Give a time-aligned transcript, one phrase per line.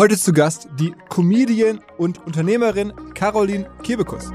[0.00, 4.30] Heute zu Gast die Comedian und Unternehmerin Caroline Kebekus.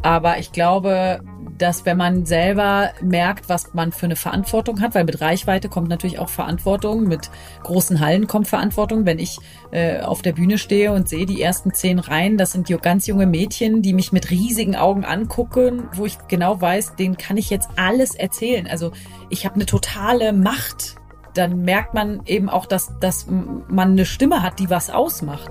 [0.00, 1.20] Aber ich glaube,
[1.58, 5.88] dass wenn man selber merkt, was man für eine Verantwortung hat, weil mit Reichweite kommt
[5.88, 7.30] natürlich auch Verantwortung, mit
[7.62, 9.06] großen Hallen kommt Verantwortung.
[9.06, 9.38] Wenn ich
[9.70, 13.26] äh, auf der Bühne stehe und sehe die ersten zehn Reihen, das sind ganz junge
[13.26, 17.70] Mädchen, die mich mit riesigen Augen angucken, wo ich genau weiß, denen kann ich jetzt
[17.76, 18.66] alles erzählen.
[18.66, 18.92] Also
[19.30, 20.96] ich habe eine totale Macht.
[21.34, 25.50] Dann merkt man eben auch, dass, dass man eine Stimme hat, die was ausmacht.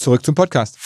[0.00, 0.78] Zurück zum Podcast.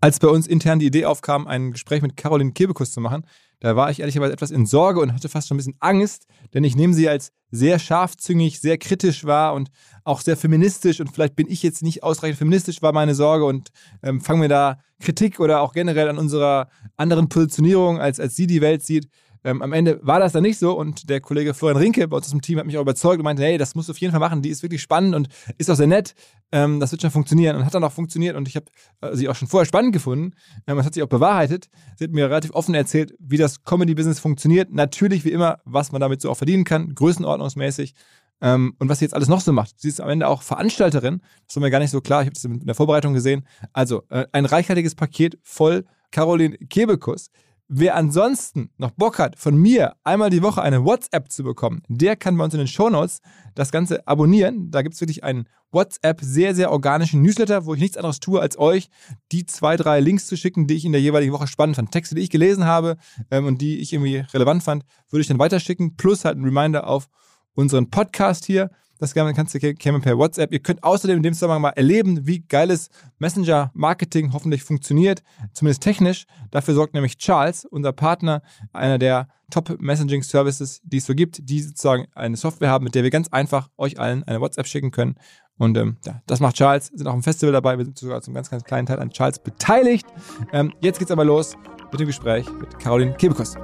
[0.00, 3.24] Als bei uns intern die Idee aufkam, ein Gespräch mit Caroline Kebekus zu machen,
[3.60, 6.64] da war ich ehrlicherweise etwas in Sorge und hatte fast schon ein bisschen Angst, denn
[6.64, 9.70] ich nehme sie als sehr scharfzüngig, sehr kritisch wahr und
[10.02, 13.70] auch sehr feministisch und vielleicht bin ich jetzt nicht ausreichend feministisch, war meine Sorge und
[14.02, 18.48] ähm, fange mir da Kritik oder auch generell an unserer anderen Positionierung, als, als sie
[18.48, 19.08] die Welt sieht,
[19.46, 22.34] ähm, am Ende war das dann nicht so und der Kollege Florian Rinke bei uns
[22.34, 24.20] aus Team hat mich auch überzeugt und meinte, hey, das musst du auf jeden Fall
[24.20, 26.14] machen, die ist wirklich spannend und ist auch sehr nett,
[26.50, 28.66] ähm, das wird schon funktionieren und hat dann auch funktioniert und ich habe
[29.02, 30.32] äh, sie auch schon vorher spannend gefunden,
[30.66, 31.68] ähm, das hat sich auch bewahrheitet.
[31.96, 36.00] Sie hat mir relativ offen erzählt, wie das Comedy-Business funktioniert, natürlich wie immer, was man
[36.00, 37.94] damit so auch verdienen kann, größenordnungsmäßig
[38.40, 39.80] ähm, und was sie jetzt alles noch so macht.
[39.80, 42.34] Sie ist am Ende auch Veranstalterin, das war mir gar nicht so klar, ich habe
[42.34, 43.46] das in der Vorbereitung gesehen.
[43.72, 47.30] Also äh, ein reichhaltiges Paket voll Caroline Kebekus.
[47.68, 52.14] Wer ansonsten noch Bock hat, von mir einmal die Woche eine WhatsApp zu bekommen, der
[52.14, 53.18] kann bei uns in den Shownotes
[53.56, 54.70] das Ganze abonnieren.
[54.70, 58.40] Da gibt es wirklich einen WhatsApp sehr, sehr organischen Newsletter, wo ich nichts anderes tue,
[58.40, 58.88] als euch
[59.32, 61.90] die zwei, drei Links zu schicken, die ich in der jeweiligen Woche spannend fand.
[61.90, 62.98] Texte, die ich gelesen habe
[63.32, 65.96] ähm, und die ich irgendwie relevant fand, würde ich dann weiterschicken.
[65.96, 67.08] Plus halt ein Reminder auf
[67.54, 68.70] unseren Podcast hier.
[68.98, 70.52] Das kannst du kämen per WhatsApp.
[70.52, 76.26] Ihr könnt außerdem in dem Zusammenhang mal erleben, wie geiles Messenger-Marketing hoffentlich funktioniert, zumindest technisch.
[76.50, 78.42] Dafür sorgt nämlich Charles, unser Partner,
[78.72, 83.10] einer der Top-Messaging-Services, die es so gibt, die sozusagen eine Software haben, mit der wir
[83.10, 85.16] ganz einfach euch allen eine WhatsApp schicken können.
[85.58, 88.34] Und ähm, ja, das macht Charles, sind auch im Festival dabei, wir sind sogar zum
[88.34, 90.06] ganz, ganz kleinen Teil an Charles beteiligt.
[90.52, 91.54] Ähm, jetzt geht's aber los
[91.90, 93.54] mit dem Gespräch mit Caroline Kebekus.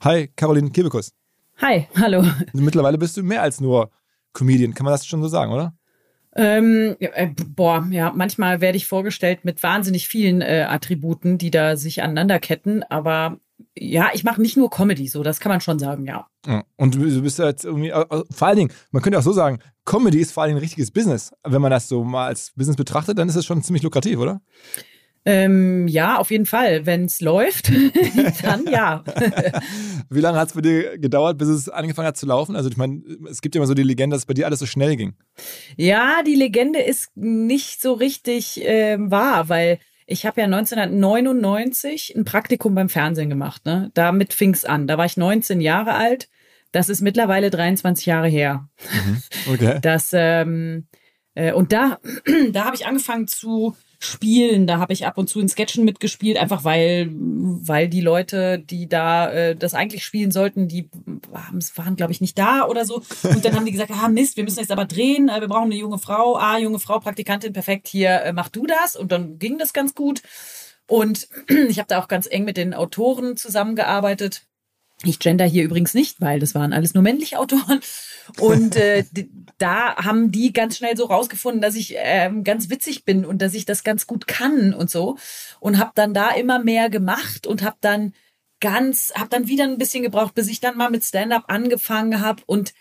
[0.00, 1.10] Hi, Caroline Kebekus.
[1.60, 2.20] Hi, hallo.
[2.20, 3.90] Also mittlerweile bist du mehr als nur
[4.32, 5.74] Comedian, kann man das schon so sagen, oder?
[6.36, 11.50] Ähm, ja, äh, boah, ja, manchmal werde ich vorgestellt mit wahnsinnig vielen äh, Attributen, die
[11.50, 13.40] da sich aneinanderketten, aber
[13.76, 16.28] ja, ich mache nicht nur Comedy, so, das kann man schon sagen, ja.
[16.76, 20.30] Und du bist jetzt irgendwie, vor allen Dingen, man könnte auch so sagen, Comedy ist
[20.30, 21.32] vor allen Dingen ein richtiges Business.
[21.42, 24.40] Wenn man das so mal als Business betrachtet, dann ist es schon ziemlich lukrativ, oder?
[25.30, 26.86] Ähm, ja, auf jeden Fall.
[26.86, 27.70] Wenn es läuft,
[28.42, 29.04] dann ja.
[30.08, 32.56] Wie lange hat es bei dir gedauert, bis es angefangen hat zu laufen?
[32.56, 34.64] Also ich meine, es gibt ja immer so die Legende, dass bei dir alles so
[34.64, 35.12] schnell ging.
[35.76, 42.24] Ja, die Legende ist nicht so richtig äh, wahr, weil ich habe ja 1999 ein
[42.24, 43.66] Praktikum beim Fernsehen gemacht.
[43.66, 43.90] Ne?
[43.92, 44.86] Damit fing es an.
[44.86, 46.30] Da war ich 19 Jahre alt.
[46.72, 48.70] Das ist mittlerweile 23 Jahre her.
[49.04, 49.22] Mhm.
[49.52, 49.78] Okay.
[49.82, 50.86] Das, ähm,
[51.34, 51.98] äh, und da,
[52.52, 56.36] da habe ich angefangen zu Spielen, da habe ich ab und zu in Sketchen mitgespielt,
[56.36, 60.88] einfach weil, weil die Leute, die da äh, das eigentlich spielen sollten, die
[61.30, 63.02] waren, glaube ich, nicht da oder so.
[63.24, 65.64] Und dann haben die gesagt, ah Mist, wir müssen jetzt aber drehen, äh, wir brauchen
[65.64, 68.94] eine junge Frau, ah, junge Frau, Praktikantin, perfekt, hier, äh, mach du das.
[68.94, 70.22] Und dann ging das ganz gut.
[70.86, 71.28] Und
[71.68, 74.42] ich habe da auch ganz eng mit den Autoren zusammengearbeitet.
[75.04, 77.80] Ich gender hier übrigens nicht, weil das waren alles nur männliche Autoren.
[78.38, 79.04] Und äh,
[79.58, 83.54] da haben die ganz schnell so rausgefunden, dass ich ähm, ganz witzig bin und dass
[83.54, 85.16] ich das ganz gut kann und so.
[85.60, 88.12] Und habe dann da immer mehr gemacht und habe dann
[88.60, 92.42] ganz, habe dann wieder ein bisschen gebraucht, bis ich dann mal mit Stand-up angefangen habe.
[92.46, 92.74] Und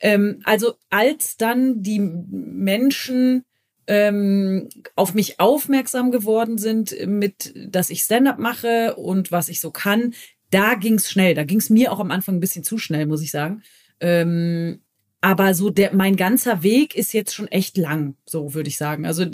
[0.00, 3.44] ähm, also als dann die Menschen
[3.86, 9.70] ähm, auf mich aufmerksam geworden sind mit, dass ich Stand-up mache und was ich so
[9.70, 10.14] kann,
[10.50, 11.34] da ging's schnell.
[11.34, 13.62] Da ging's mir auch am Anfang ein bisschen zu schnell, muss ich sagen.
[14.00, 14.80] Ähm,
[15.20, 19.04] aber so der mein ganzer Weg ist jetzt schon echt lang, so würde ich sagen.
[19.04, 19.24] Also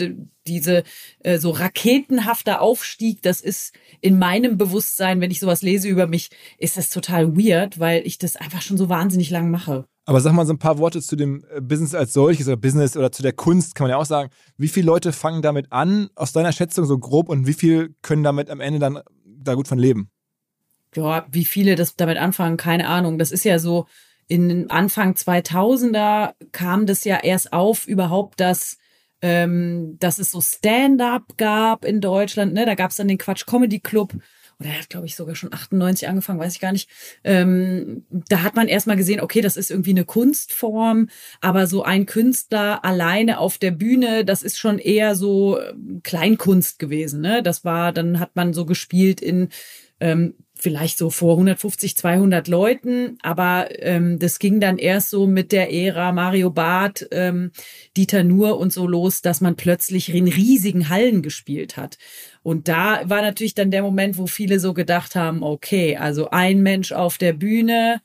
[0.46, 0.82] diese
[1.20, 6.30] äh, so raketenhafter Aufstieg, das ist in meinem Bewusstsein, wenn ich sowas lese über mich,
[6.58, 9.84] ist das total weird, weil ich das einfach schon so wahnsinnig lang mache.
[10.06, 12.96] Aber sag mal so ein paar Worte zu dem äh, Business als solches oder Business
[12.96, 14.30] oder zu der Kunst, kann man ja auch sagen.
[14.56, 18.22] Wie viele Leute fangen damit an, aus deiner Schätzung so grob, und wie viel können
[18.22, 20.10] damit am Ende dann da gut von leben?
[20.94, 23.18] Ja, wie viele das damit anfangen, keine Ahnung.
[23.18, 23.86] Das ist ja so,
[24.28, 28.78] in Anfang 2000er kam das ja erst auf überhaupt, dass
[29.24, 32.52] ähm, dass es so Stand-up gab in Deutschland.
[32.52, 32.66] Ne?
[32.66, 34.12] Da gab es dann den Quatsch Comedy Club.
[34.60, 36.90] Oder er hat, glaube ich, sogar schon 98 angefangen, weiß ich gar nicht.
[37.24, 41.08] Ähm, da hat man erstmal gesehen, okay, das ist irgendwie eine Kunstform,
[41.40, 46.78] aber so ein Künstler alleine auf der Bühne, das ist schon eher so ähm, Kleinkunst
[46.78, 47.22] gewesen.
[47.22, 47.42] Ne?
[47.42, 49.48] Das war, dann hat man so gespielt in
[50.00, 55.52] ähm, vielleicht so vor 150, 200 Leuten, aber ähm, das ging dann erst so mit
[55.52, 57.52] der Ära Mario Barth, ähm,
[57.98, 61.98] Dieter Nuhr und so los, dass man plötzlich in riesigen Hallen gespielt hat.
[62.42, 66.62] Und da war natürlich dann der Moment, wo viele so gedacht haben, okay, also ein
[66.62, 68.00] Mensch auf der Bühne,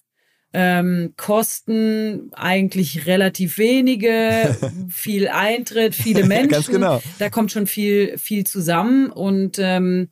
[0.51, 4.57] ähm, Kosten eigentlich relativ wenige,
[4.89, 6.50] viel Eintritt, viele Menschen.
[6.50, 7.01] Ganz genau.
[7.19, 10.09] Da kommt schon viel, viel zusammen und ähm,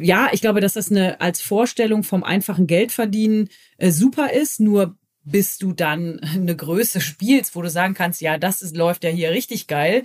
[0.00, 3.48] ja, ich glaube, dass das eine als Vorstellung vom einfachen Geldverdienen
[3.78, 8.38] äh, super ist, nur bis du dann eine Größe spielst, wo du sagen kannst, ja,
[8.38, 10.04] das ist, läuft ja hier richtig geil.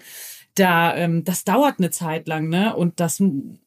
[0.55, 2.75] Da, ähm, das dauert eine Zeit lang, ne?
[2.75, 3.23] Und das,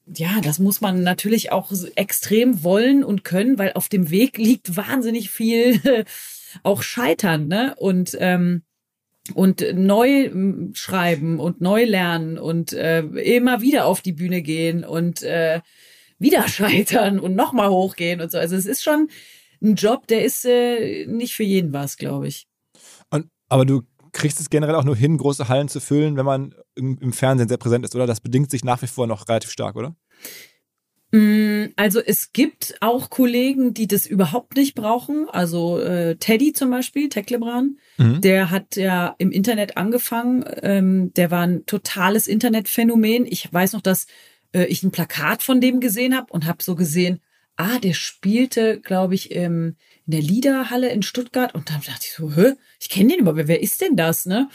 [0.06, 4.77] ja, das muss man natürlich auch extrem wollen und können, weil auf dem Weg liegt
[4.77, 6.05] wahnsinnig viel
[6.62, 7.75] auch Scheitern, ne?
[7.79, 8.65] Und ähm,
[9.32, 10.31] und neu
[10.75, 15.61] schreiben und neu lernen und äh, immer wieder auf die Bühne gehen und äh,
[16.19, 18.38] wieder scheitern und nochmal hochgehen und so.
[18.38, 19.09] Also es ist schon
[19.62, 22.47] ein Job, der ist äh, nicht für jeden was, glaube ich.
[23.11, 23.82] Und, aber du
[24.12, 27.49] kriegst es generell auch nur hin, große Hallen zu füllen, wenn man im, im Fernsehen
[27.49, 28.06] sehr präsent ist, oder?
[28.06, 29.97] Das bedingt sich nach wie vor noch relativ stark, oder?
[31.15, 35.29] Mm, also es gibt auch Kollegen, die das überhaupt nicht brauchen.
[35.31, 38.21] Also äh, Teddy zum Beispiel, Lebran, mhm.
[38.21, 40.45] der hat ja im Internet angefangen.
[40.63, 43.27] Ähm, der war ein totales Internetphänomen.
[43.27, 44.09] Ich weiß noch, dass
[44.53, 47.21] äh, ich ein Plakat von dem gesehen habe und habe so gesehen,
[47.57, 49.77] ah, der spielte, glaube ich, im,
[50.07, 51.55] in der Liederhalle in Stuttgart.
[51.55, 54.49] Und dann dachte ich so, hä, ich kenne den aber, wer ist denn das, ne?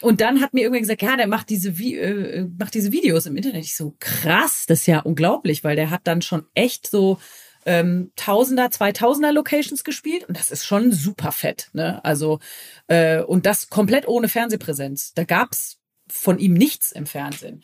[0.00, 3.36] Und dann hat mir irgendwer gesagt, ja, der macht diese, äh, macht diese Videos im
[3.36, 3.64] Internet.
[3.64, 7.18] Ich so, krass, das ist ja unglaublich, weil der hat dann schon echt so
[7.66, 11.70] ähm, Tausender, Zweitausender Locations gespielt und das ist schon super fett.
[11.72, 12.04] Ne?
[12.04, 12.40] Also
[12.88, 15.14] äh, und das komplett ohne Fernsehpräsenz.
[15.14, 17.62] Da gab's von ihm nichts im Fernsehen.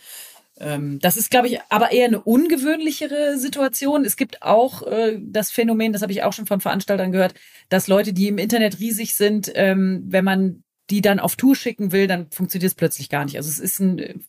[0.58, 4.04] Ähm, das ist, glaube ich, aber eher eine ungewöhnlichere Situation.
[4.04, 7.34] Es gibt auch äh, das Phänomen, das habe ich auch schon von Veranstaltern gehört,
[7.68, 11.92] dass Leute, die im Internet riesig sind, ähm, wenn man die dann auf Tour schicken
[11.92, 13.36] will, dann funktioniert es plötzlich gar nicht.
[13.36, 14.24] Also es ist ein,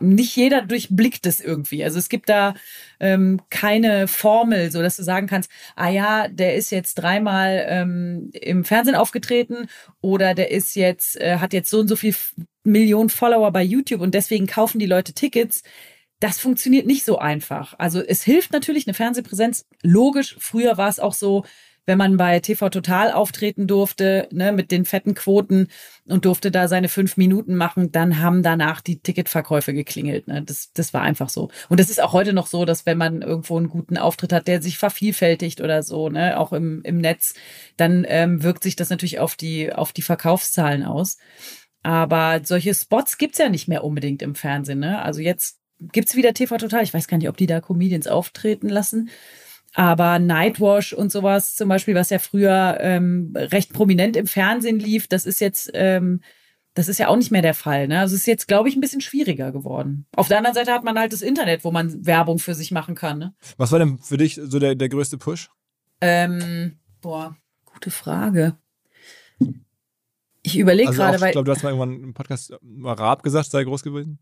[0.00, 1.84] nicht jeder durchblickt es irgendwie.
[1.84, 2.54] Also es gibt da
[3.00, 8.30] ähm, keine Formel, so dass du sagen kannst, ah ja, der ist jetzt dreimal ähm,
[8.32, 9.68] im Fernsehen aufgetreten
[10.00, 12.14] oder der ist jetzt, äh, hat jetzt so und so viel
[12.64, 15.62] Millionen Follower bei YouTube und deswegen kaufen die Leute Tickets.
[16.18, 17.74] Das funktioniert nicht so einfach.
[17.78, 19.66] Also es hilft natürlich eine Fernsehpräsenz.
[19.82, 21.44] Logisch, früher war es auch so,
[21.86, 25.68] wenn man bei TV Total auftreten durfte, ne, mit den fetten Quoten
[26.06, 30.28] und durfte da seine fünf Minuten machen, dann haben danach die Ticketverkäufe geklingelt.
[30.28, 30.42] Ne?
[30.42, 31.50] Das, das war einfach so.
[31.68, 34.48] Und das ist auch heute noch so, dass wenn man irgendwo einen guten Auftritt hat,
[34.48, 37.34] der sich vervielfältigt oder so, ne, auch im, im Netz,
[37.76, 41.18] dann ähm, wirkt sich das natürlich auf die, auf die Verkaufszahlen aus.
[41.82, 44.78] Aber solche Spots gibt's ja nicht mehr unbedingt im Fernsehen.
[44.78, 45.02] Ne?
[45.02, 45.58] Also jetzt
[45.92, 46.82] gibt's wieder TV Total.
[46.82, 49.10] Ich weiß gar nicht, ob die da Comedians auftreten lassen.
[49.74, 55.08] Aber Nightwash und sowas zum Beispiel, was ja früher ähm, recht prominent im Fernsehen lief,
[55.08, 56.20] das ist jetzt ähm,
[56.74, 57.88] Das ist ja auch nicht mehr der Fall.
[57.88, 57.98] Ne?
[58.00, 60.06] Also es ist jetzt, glaube ich, ein bisschen schwieriger geworden.
[60.16, 62.94] Auf der anderen Seite hat man halt das Internet, wo man Werbung für sich machen
[62.94, 63.18] kann.
[63.18, 63.34] Ne?
[63.56, 65.50] Was war denn für dich so der, der größte Push?
[66.00, 68.56] Ähm, boah, gute Frage.
[70.42, 71.28] Ich überlege Also gerade, weil.
[71.28, 74.18] ich glaube, du hast mal irgendwann im Podcast mal Raab gesagt, sei groß gewesen.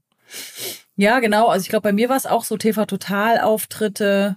[0.96, 1.48] Ja, genau.
[1.48, 4.36] Also ich glaube, bei mir war es auch so TV-Total-Auftritte.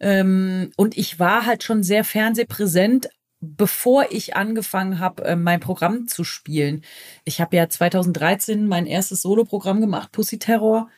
[0.00, 3.08] Ähm, und ich war halt schon sehr fernsehpräsent,
[3.40, 6.82] bevor ich angefangen habe, äh, mein Programm zu spielen.
[7.24, 10.88] Ich habe ja 2013 mein erstes Soloprogramm gemacht, Pussy Terror,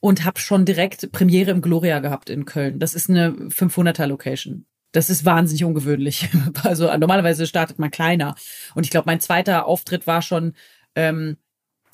[0.00, 2.78] und habe schon direkt Premiere im Gloria gehabt in Köln.
[2.78, 4.66] Das ist eine 500er Location.
[4.92, 6.28] Das ist wahnsinnig ungewöhnlich.
[6.62, 8.34] Also normalerweise startet man kleiner.
[8.74, 10.54] Und ich glaube, mein zweiter Auftritt war schon
[10.94, 11.36] ähm,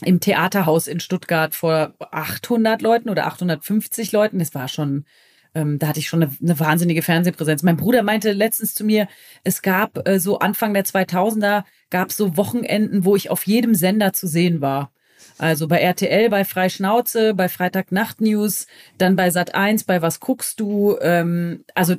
[0.05, 4.39] im Theaterhaus in Stuttgart vor 800 Leuten oder 850 Leuten.
[4.39, 5.05] Das war schon,
[5.55, 7.63] ähm, da hatte ich schon eine, eine wahnsinnige Fernsehpräsenz.
[7.63, 9.09] Mein Bruder meinte letztens zu mir,
[9.45, 13.75] es gab äh, so Anfang der 2000er, gab es so Wochenenden, wo ich auf jedem
[13.75, 14.93] Sender zu sehen war.
[15.39, 18.67] Also bei RTL, bei Freischnauze, bei Freitag Nacht News,
[18.99, 20.97] dann bei Sat 1, bei Was guckst du?
[21.01, 21.95] Ähm, also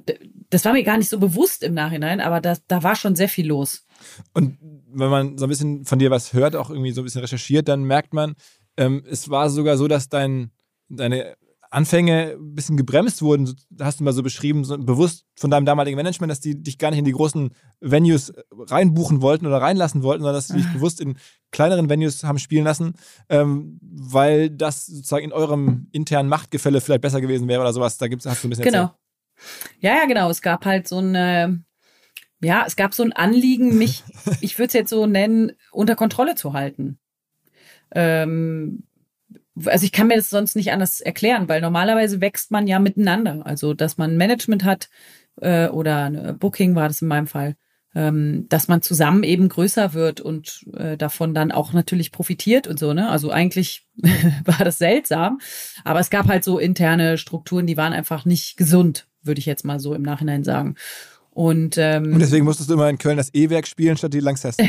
[0.50, 3.30] das war mir gar nicht so bewusst im Nachhinein, aber da, da war schon sehr
[3.30, 3.86] viel los.
[4.34, 4.58] Und
[4.92, 7.68] wenn man so ein bisschen von dir was hört, auch irgendwie so ein bisschen recherchiert,
[7.68, 8.36] dann merkt man,
[8.78, 10.52] ähm, es war sogar so, dass dein,
[10.90, 11.36] deine
[11.74, 13.56] Anfänge ein bisschen gebremst wurden.
[13.80, 16.92] Hast du mal so beschrieben, so bewusst von deinem damaligen Management, dass die dich gar
[16.92, 17.52] nicht in die großen
[17.82, 21.18] Venues reinbuchen wollten oder reinlassen wollten, sondern dass sie dich bewusst in
[21.52, 22.94] kleineren Venues haben spielen lassen,
[23.30, 27.98] ähm, weil das sozusagen in eurem internen Machtgefälle vielleicht besser gewesen wäre oder sowas.
[27.98, 28.78] Da gibt's, hast du ein bisschen Genau.
[28.84, 29.00] erzählt.
[29.80, 30.30] Ja, ja, genau.
[30.30, 31.64] Es gab halt so eine,
[32.42, 34.04] ja, es gab so ein Anliegen, mich,
[34.42, 37.00] ich würde es jetzt so nennen, unter Kontrolle zu halten.
[37.96, 38.84] Ähm,
[39.66, 43.46] also ich kann mir das sonst nicht anders erklären, weil normalerweise wächst man ja miteinander.
[43.46, 44.90] Also, dass man Management hat
[45.42, 47.56] äh, oder eine Booking war das in meinem Fall,
[47.96, 52.80] ähm, dass man zusammen eben größer wird und äh, davon dann auch natürlich profitiert und
[52.80, 52.94] so.
[52.94, 53.10] Ne?
[53.10, 53.88] Also eigentlich
[54.46, 55.40] war das seltsam,
[55.84, 59.66] aber es gab halt so interne Strukturen, die waren einfach nicht gesund, würde ich jetzt
[59.66, 60.76] mal so im Nachhinein sagen.
[61.34, 64.58] Und, ähm, Und deswegen musstest du immer in Köln das E-Werk spielen statt die Lanxess.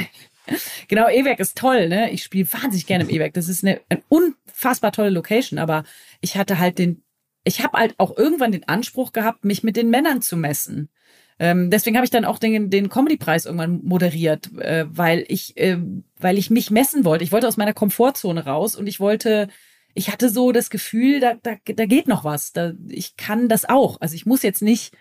[0.89, 2.11] Genau, E-Werk ist toll, ne?
[2.11, 3.33] Ich spiele wahnsinnig gerne im E-Werk.
[3.33, 5.85] Das ist eine, eine unfassbar tolle Location, aber
[6.21, 7.03] ich hatte halt den,
[7.45, 10.91] ich habe halt auch irgendwann den Anspruch gehabt, mich mit den Männern zu messen.
[11.39, 15.79] Ähm, deswegen habe ich dann auch den, den Comedy-Preis irgendwann moderiert, äh, weil ich, äh,
[16.19, 17.25] weil ich mich messen wollte.
[17.25, 19.49] Ich wollte aus meiner Komfortzone raus und ich wollte,
[19.95, 22.53] ich hatte so das Gefühl, da, da, da geht noch was.
[22.53, 24.01] Da, ich kann das auch.
[24.01, 24.95] Also ich muss jetzt nicht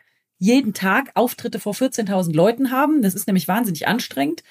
[0.44, 3.02] jeden Tag Auftritte vor 14.000 Leuten haben.
[3.02, 4.44] Das ist nämlich wahnsinnig anstrengend.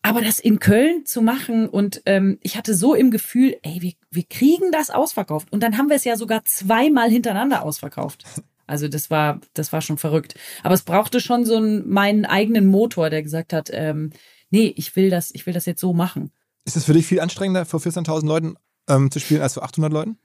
[0.00, 3.92] Aber das in Köln zu machen und ähm, ich hatte so im Gefühl, ey, wir,
[4.10, 5.50] wir kriegen das ausverkauft.
[5.50, 8.24] Und dann haben wir es ja sogar zweimal hintereinander ausverkauft.
[8.66, 10.36] Also das war, das war schon verrückt.
[10.62, 14.10] Aber es brauchte schon so einen, meinen eigenen Motor, der gesagt hat, ähm,
[14.48, 16.30] nee, ich will das, ich will das jetzt so machen.
[16.64, 18.54] Ist es für dich viel anstrengender, vor 14.000 Leuten
[18.88, 20.16] ähm, zu spielen, als vor 800 Leuten?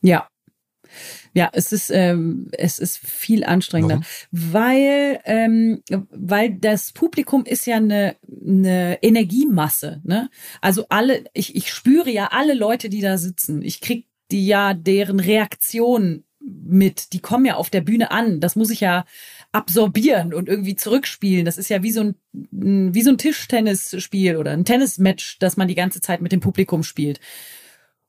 [0.00, 0.26] Ja.
[1.32, 4.00] Ja, es ist, ähm, es ist viel anstrengender,
[4.30, 4.52] Warum?
[4.52, 10.00] weil, ähm, weil das Publikum ist ja eine, eine Energiemasse.
[10.04, 10.30] Ne?
[10.60, 13.62] Also alle, ich, ich spüre ja alle Leute, die da sitzen.
[13.62, 17.12] Ich krieg die ja deren Reaktion mit.
[17.12, 18.40] Die kommen ja auf der Bühne an.
[18.40, 19.04] Das muss ich ja
[19.52, 21.44] absorbieren und irgendwie zurückspielen.
[21.44, 22.14] Das ist ja wie so ein,
[22.50, 26.82] wie so ein Tischtennisspiel oder ein Tennismatch, das man die ganze Zeit mit dem Publikum
[26.82, 27.20] spielt.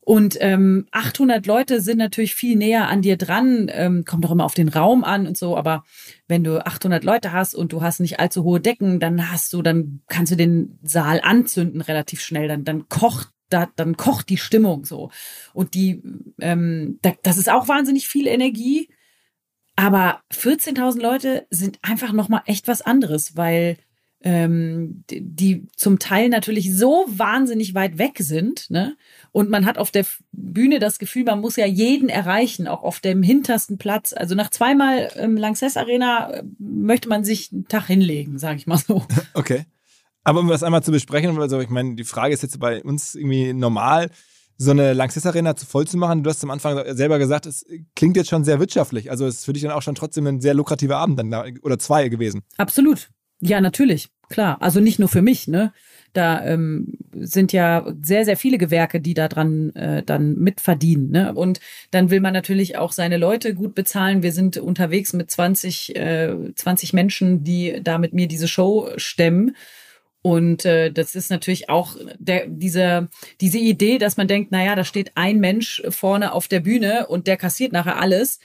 [0.06, 4.46] Und ähm, 800 Leute sind natürlich viel näher an dir dran, ähm, kommt doch immer
[4.46, 5.58] auf den Raum an und so.
[5.58, 5.84] Aber
[6.28, 9.64] wenn du 800 Leute hast und du hast nicht allzu hohe Decken, dann hast du,
[9.64, 12.48] dann kannst du den Saal anzünden relativ schnell.
[12.48, 15.10] Dann, dann kocht da, dann kocht die Stimmung so.
[15.54, 16.04] Und die,
[16.40, 18.90] ähm, da, das ist auch wahnsinnig viel Energie.
[19.76, 23.78] Aber 14.000 Leute sind einfach noch mal echt was anderes, weil
[24.26, 28.98] ähm, die, zum Teil natürlich so wahnsinnig weit weg sind, ne?
[29.32, 33.00] Und man hat auf der Bühne das Gefühl, man muss ja jeden erreichen, auch auf
[33.00, 34.14] dem hintersten Platz.
[34.14, 38.68] Also nach zweimal ähm, Lanxess Arena äh, möchte man sich einen Tag hinlegen, sage ich
[38.68, 39.06] mal so.
[39.36, 39.66] Okay.
[40.24, 43.14] Aber um das einmal zu besprechen, also ich meine, die Frage ist jetzt bei uns
[43.14, 44.10] irgendwie normal,
[44.58, 46.24] so eine Lanxess Arena zu voll zu machen.
[46.24, 47.64] Du hast am Anfang selber gesagt, es
[47.96, 49.12] klingt jetzt schon sehr wirtschaftlich.
[49.12, 51.46] Also es ist für dich dann auch schon trotzdem ein sehr lukrativer Abend dann da,
[51.62, 52.42] oder zwei gewesen.
[52.58, 53.10] Absolut.
[53.46, 54.10] Ja, natürlich.
[54.30, 54.58] Klar.
[54.62, 55.72] Also nicht nur für mich, ne?
[56.14, 61.12] Da ähm, sind ja sehr, sehr viele Gewerke, die da dran äh, dann mitverdienen.
[61.12, 61.34] Ne?
[61.34, 61.60] Und
[61.92, 64.24] dann will man natürlich auch seine Leute gut bezahlen.
[64.24, 69.58] Wir sind unterwegs mit 20, äh, 20 Menschen, die da mit mir diese Show stemmen.
[70.22, 73.10] Und äh, das ist natürlich auch der, diese,
[73.42, 77.28] diese Idee, dass man denkt, naja, da steht ein Mensch vorne auf der Bühne und
[77.28, 78.40] der kassiert nachher alles.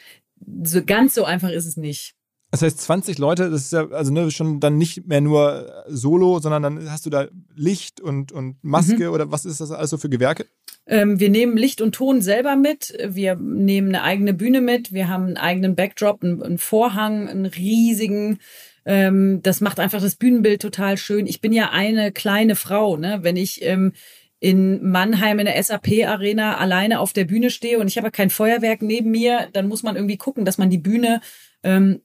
[0.65, 2.17] So ganz so einfach ist es nicht.
[2.51, 6.41] Das heißt, 20 Leute, das ist ja also ne, schon dann nicht mehr nur Solo,
[6.41, 9.15] sondern dann hast du da Licht und, und Maske mhm.
[9.15, 10.47] oder was ist das alles so für Gewerke?
[10.87, 12.97] Ähm, wir nehmen Licht und Ton selber mit.
[13.07, 14.93] Wir nehmen eine eigene Bühne mit.
[14.93, 18.41] Wir haben einen eigenen Backdrop, einen, einen Vorhang, einen riesigen.
[18.85, 21.29] Ähm, das macht einfach das Bühnenbild total schön.
[21.29, 23.21] Ich bin ja eine kleine Frau, ne?
[23.23, 23.93] Wenn ich ähm,
[24.41, 28.83] in Mannheim in der SAP-Arena alleine auf der Bühne stehe und ich habe kein Feuerwerk
[28.83, 31.21] neben mir, dann muss man irgendwie gucken, dass man die Bühne
[31.63, 32.01] ähm,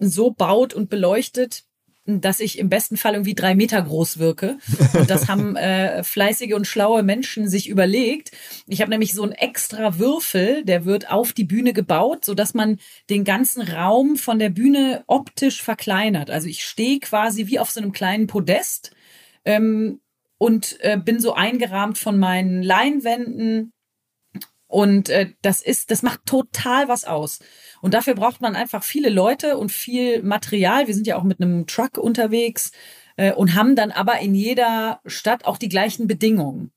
[0.00, 1.64] so baut und beleuchtet,
[2.06, 4.58] dass ich im besten Fall irgendwie drei Meter groß wirke.
[4.94, 8.32] Und das haben äh, fleißige und schlaue Menschen sich überlegt.
[8.66, 12.54] Ich habe nämlich so einen extra Würfel, der wird auf die Bühne gebaut, so dass
[12.54, 12.78] man
[13.10, 16.30] den ganzen Raum von der Bühne optisch verkleinert.
[16.30, 18.92] Also ich stehe quasi wie auf so einem kleinen Podest
[19.44, 20.00] ähm,
[20.38, 23.72] und äh, bin so eingerahmt von meinen Leinwänden.
[24.70, 27.40] Und äh, das ist, das macht total was aus.
[27.82, 30.86] Und dafür braucht man einfach viele Leute und viel Material.
[30.86, 32.70] Wir sind ja auch mit einem Truck unterwegs
[33.16, 36.70] äh, und haben dann aber in jeder Stadt auch die gleichen Bedingungen.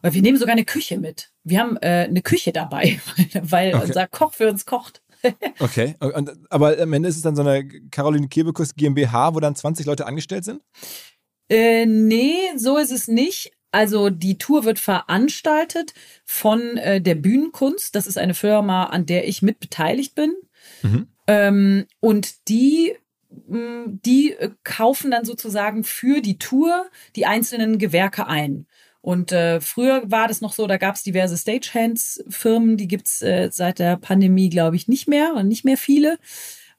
[0.00, 1.32] Weil wir nehmen sogar eine Küche mit.
[1.42, 3.00] Wir haben äh, eine Küche dabei,
[3.42, 3.84] weil okay.
[3.84, 5.02] unser Koch für uns kocht.
[5.58, 9.56] okay, und, aber am Ende ist es dann so eine Caroline Kebekus GmbH, wo dann
[9.56, 10.62] 20 Leute angestellt sind?
[11.48, 13.50] Äh, nee, so ist es nicht.
[13.72, 17.94] Also die Tour wird veranstaltet von äh, der Bühnenkunst.
[17.94, 20.34] Das ist eine Firma, an der ich mit beteiligt bin.
[20.82, 21.08] Mhm.
[21.26, 22.94] Ähm, und die
[23.46, 26.86] mm, die äh, kaufen dann sozusagen für die Tour
[27.16, 28.66] die einzelnen Gewerke ein.
[29.02, 33.48] Und äh, früher war das noch so, da gab es diverse Stagehands-Firmen, die gibt's äh,
[33.50, 36.18] seit der Pandemie, glaube ich, nicht mehr und nicht mehr viele.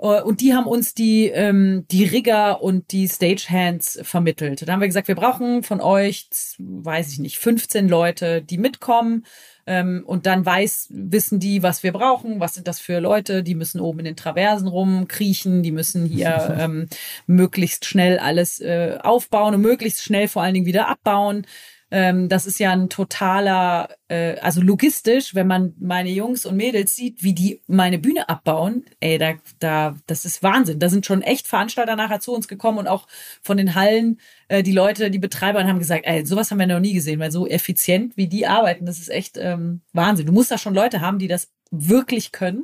[0.01, 4.67] Äh, und die haben uns die, ähm, die Rigger und die Stagehands vermittelt.
[4.67, 6.27] Da haben wir gesagt, wir brauchen von euch,
[6.57, 9.25] weiß ich nicht, 15 Leute, die mitkommen.
[9.67, 13.53] Ähm, und dann weiß, wissen die, was wir brauchen, was sind das für Leute, die
[13.53, 16.87] müssen oben in den Traversen rumkriechen, die müssen hier ähm,
[17.27, 21.45] möglichst schnell alles äh, aufbauen und möglichst schnell vor allen Dingen wieder abbauen.
[21.93, 26.95] Ähm, das ist ja ein totaler, äh, also logistisch, wenn man meine Jungs und Mädels
[26.95, 30.79] sieht, wie die meine Bühne abbauen, ey, da, da, das ist Wahnsinn.
[30.79, 33.07] Da sind schon echt Veranstalter nachher zu uns gekommen und auch
[33.41, 36.79] von den Hallen, äh, die Leute, die Betreiber haben gesagt, ey, sowas haben wir noch
[36.79, 40.27] nie gesehen, weil so effizient, wie die arbeiten, das ist echt ähm, Wahnsinn.
[40.27, 42.63] Du musst da schon Leute haben, die das wirklich können.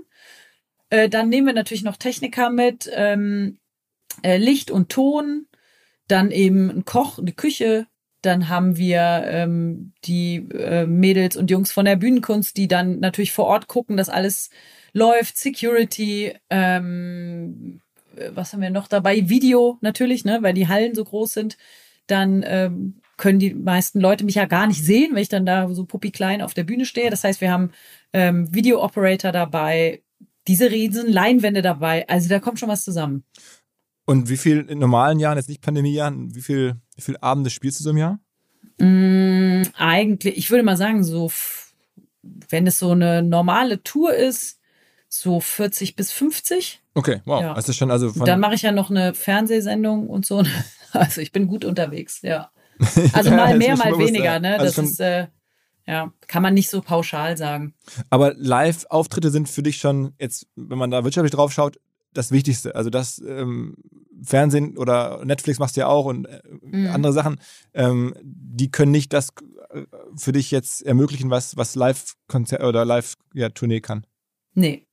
[0.89, 3.57] Äh, dann nehmen wir natürlich noch Techniker mit, ähm,
[4.23, 5.47] äh, Licht und Ton,
[6.07, 7.87] dann eben ein Koch, eine Küche,
[8.27, 13.31] dann haben wir ähm, die äh, Mädels und Jungs von der Bühnenkunst, die dann natürlich
[13.31, 14.49] vor Ort gucken, dass alles
[14.93, 15.37] läuft.
[15.37, 17.81] Security, ähm,
[18.31, 19.29] was haben wir noch dabei?
[19.29, 21.57] Video natürlich, ne, weil die Hallen so groß sind.
[22.07, 25.67] Dann ähm, können die meisten Leute mich ja gar nicht sehen, wenn ich dann da
[25.69, 27.09] so puppi klein auf der Bühne stehe.
[27.09, 27.71] Das heißt, wir haben
[28.13, 30.03] ähm, Video Operator dabei,
[30.47, 32.07] diese riesen Leinwände dabei.
[32.07, 33.23] Also da kommt schon was zusammen.
[34.05, 37.79] Und wie viel in normalen Jahren, jetzt nicht Pandemiejahren, wie viel, wie viel Abende spielst
[37.79, 38.19] du so im Jahr?
[38.79, 41.31] Mm, eigentlich, ich würde mal sagen, so,
[42.49, 44.59] wenn es so eine normale Tour ist,
[45.07, 46.81] so 40 bis 50.
[46.93, 47.41] Okay, wow.
[47.41, 47.53] Ja.
[47.53, 50.43] Ist schon also Dann mache ich ja noch eine Fernsehsendung und so.
[50.93, 52.49] Also ich bin gut unterwegs, ja.
[53.11, 54.57] Also mal ja, mehr, mal bewusst, weniger, ne?
[54.57, 55.27] Also das ist, äh,
[55.85, 57.75] ja, kann man nicht so pauschal sagen.
[58.09, 61.77] Aber Live-Auftritte sind für dich schon jetzt, wenn man da wirtschaftlich drauf schaut,
[62.13, 62.73] das Wichtigste.
[62.73, 63.75] Also das ähm,
[64.23, 66.87] Fernsehen oder Netflix machst du ja auch und äh, mhm.
[66.87, 67.39] andere Sachen,
[67.73, 69.29] ähm, die können nicht das
[69.69, 69.83] äh,
[70.15, 74.05] für dich jetzt ermöglichen, was, was Live-Konzert oder Live-Tournee ja, kann.
[74.53, 74.83] Nee.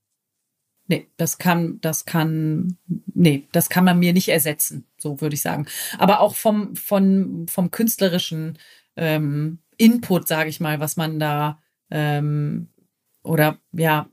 [0.86, 2.76] Nee, das kann, das kann,
[3.14, 5.66] nee, das kann man mir nicht ersetzen, so würde ich sagen.
[5.96, 8.58] Aber auch vom, vom, vom künstlerischen
[8.94, 12.68] ähm, Input, sage ich mal, was man da ähm,
[13.22, 14.10] oder ja,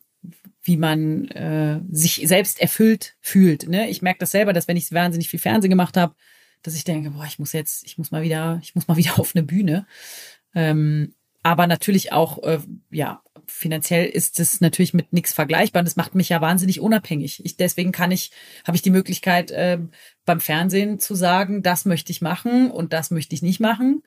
[0.63, 3.67] wie man äh, sich selbst erfüllt fühlt.
[3.67, 3.89] Ne?
[3.89, 6.15] Ich merke das selber, dass wenn ich wahnsinnig viel Fernsehen gemacht habe,
[6.62, 9.17] dass ich denke, boah, ich muss jetzt, ich muss mal wieder, ich muss mal wieder
[9.19, 9.88] auf eine Bühne.
[10.54, 12.60] Ähm, aber natürlich auch, äh,
[12.91, 15.82] ja, finanziell ist es natürlich mit nichts vergleichbar.
[15.82, 17.43] Und das macht mich ja wahnsinnig unabhängig.
[17.43, 18.32] Ich, deswegen kann ich,
[18.65, 19.80] habe ich die Möglichkeit, äh,
[20.26, 24.04] beim Fernsehen zu sagen, das möchte ich machen und das möchte ich nicht machen.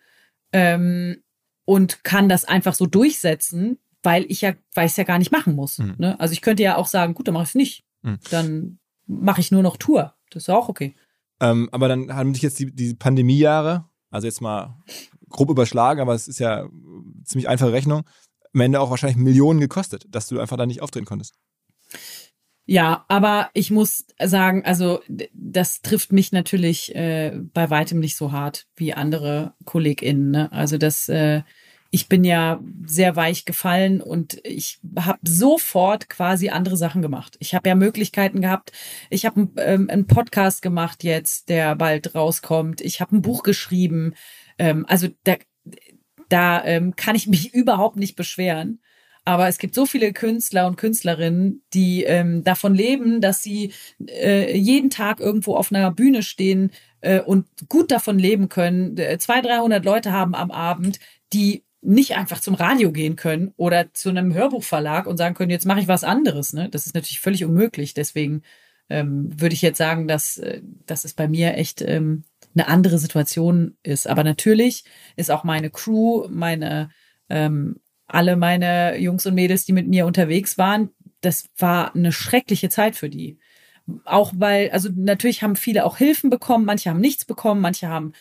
[0.53, 1.23] Ähm,
[1.65, 5.33] und kann das einfach so durchsetzen, weil ich ja, weil ich es ja gar nicht
[5.33, 5.79] machen muss.
[5.79, 5.95] Mhm.
[5.99, 6.21] Ne?
[6.21, 7.85] Also ich könnte ja auch sagen, gut, dann mache ich es nicht.
[8.03, 8.19] Mhm.
[8.31, 10.15] Dann mache ich nur noch Tour.
[10.31, 10.95] Das ist auch okay.
[11.41, 14.83] Ähm, aber dann haben dich jetzt die, die Pandemiejahre, also jetzt mal
[15.29, 16.69] grob überschlagen, aber es ist ja
[17.25, 18.05] ziemlich einfache Rechnung,
[18.53, 21.35] am Ende auch wahrscheinlich Millionen gekostet, dass du einfach da nicht auftreten konntest.
[22.67, 25.01] Ja, aber ich muss sagen, also
[25.35, 30.31] das trifft mich natürlich äh, bei weitem nicht so hart wie andere KollegInnen.
[30.31, 30.53] Ne?
[30.53, 31.43] Also das äh,
[31.95, 37.37] ich bin ja sehr weich gefallen und ich habe sofort quasi andere Sachen gemacht.
[37.39, 38.73] Ich habe ja Möglichkeiten gehabt.
[39.11, 42.81] Ich habe ähm, einen Podcast gemacht jetzt, der bald rauskommt.
[42.81, 44.15] Ich habe ein Buch geschrieben.
[44.59, 45.37] Ähm, also da,
[46.29, 48.81] da ähm, kann ich mich überhaupt nicht beschweren.
[49.25, 53.73] Aber es gibt so viele Künstler und Künstlerinnen, die ähm, davon leben, dass sie
[54.05, 58.99] äh, jeden Tag irgendwo auf einer Bühne stehen äh, und gut davon leben können.
[58.99, 60.99] Äh, zwei, dreihundert Leute haben am Abend,
[61.33, 65.67] die nicht einfach zum Radio gehen können oder zu einem Hörbuchverlag und sagen können, jetzt
[65.67, 66.53] mache ich was anderes.
[66.53, 66.69] Ne?
[66.71, 67.95] Das ist natürlich völlig unmöglich.
[67.95, 68.43] Deswegen
[68.89, 72.99] ähm, würde ich jetzt sagen, dass, äh, dass es bei mir echt ähm, eine andere
[72.99, 74.09] Situation ist.
[74.09, 74.85] Aber natürlich
[75.17, 76.91] ist auch meine Crew, meine
[77.29, 82.69] ähm, alle meine Jungs und Mädels, die mit mir unterwegs waren, das war eine schreckliche
[82.69, 83.39] Zeit für die.
[84.05, 88.13] Auch weil, also natürlich haben viele auch Hilfen bekommen, manche haben nichts bekommen, manche haben,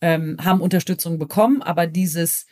[0.00, 2.46] ähm, haben Unterstützung bekommen, aber dieses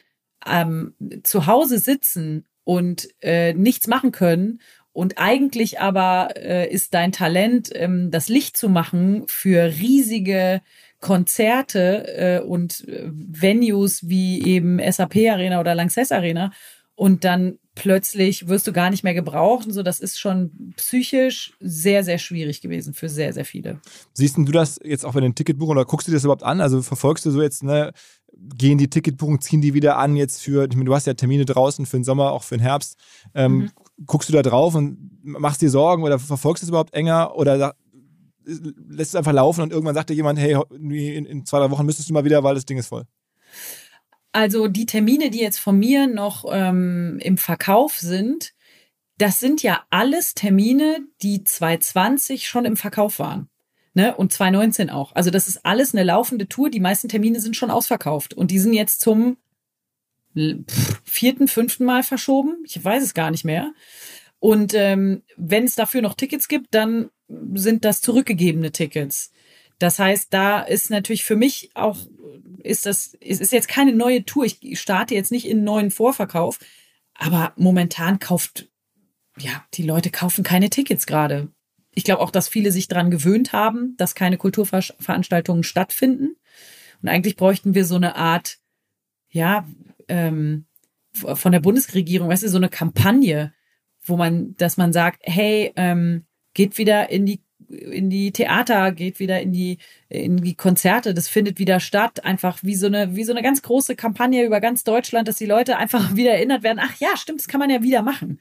[0.46, 4.60] ähm, zu Hause sitzen und äh, nichts machen können
[4.92, 10.62] und eigentlich aber äh, ist dein Talent, ähm, das Licht zu machen für riesige
[11.00, 16.52] Konzerte äh, und äh, Venues wie eben SAP Arena oder Lanxess Arena
[17.00, 19.82] und dann plötzlich wirst du gar nicht mehr gebraucht und so.
[19.82, 23.80] Das ist schon psychisch sehr, sehr schwierig gewesen für sehr, sehr viele.
[24.12, 26.60] Siehst du das jetzt auch bei den Ticketbuchungen oder guckst du das überhaupt an?
[26.60, 27.92] Also verfolgst du so jetzt, ne,
[28.54, 31.46] gehen die Ticketbuchungen, ziehen die wieder an jetzt für, ich meine, du hast ja Termine
[31.46, 32.98] draußen für den Sommer, auch für den Herbst.
[33.34, 33.70] Ähm, mhm.
[34.04, 37.72] Guckst du da drauf und machst dir Sorgen oder verfolgst du es überhaupt enger oder
[38.44, 41.86] lässt es einfach laufen und irgendwann sagt dir jemand, hey, in, in zwei, drei Wochen
[41.86, 43.06] müsstest du mal wieder, weil das Ding ist voll?
[44.32, 48.52] Also die Termine, die jetzt von mir noch ähm, im Verkauf sind,
[49.18, 53.48] das sind ja alles Termine, die 2020 schon im Verkauf waren.
[53.92, 54.16] Ne?
[54.16, 55.14] Und 2019 auch.
[55.14, 56.70] Also das ist alles eine laufende Tour.
[56.70, 58.34] Die meisten Termine sind schon ausverkauft.
[58.34, 59.36] Und die sind jetzt zum
[61.04, 62.62] vierten, fünften Mal verschoben.
[62.64, 63.72] Ich weiß es gar nicht mehr.
[64.38, 67.10] Und ähm, wenn es dafür noch Tickets gibt, dann
[67.54, 69.32] sind das zurückgegebene Tickets.
[69.80, 71.98] Das heißt, da ist natürlich für mich auch,
[72.62, 74.44] ist das, es ist jetzt keine neue Tour.
[74.44, 76.60] Ich starte jetzt nicht in einen neuen Vorverkauf.
[77.14, 78.68] Aber momentan kauft,
[79.36, 81.50] ja, die Leute kaufen keine Tickets gerade
[81.92, 86.36] ich glaube auch, dass viele sich daran gewöhnt haben, dass keine Kulturveranstaltungen stattfinden.
[87.02, 88.58] Und eigentlich bräuchten wir so eine Art,
[89.28, 89.66] ja,
[90.08, 90.66] ähm,
[91.12, 93.52] von der Bundesregierung, weißt du, so eine Kampagne,
[94.04, 99.20] wo man, dass man sagt, hey, ähm, geht wieder in die in die Theater, geht
[99.20, 99.78] wieder in die
[100.08, 103.62] in die Konzerte, das findet wieder statt, einfach wie so eine wie so eine ganz
[103.62, 106.80] große Kampagne über ganz Deutschland, dass die Leute einfach wieder erinnert werden.
[106.82, 108.40] Ach ja, stimmt, das kann man ja wieder machen.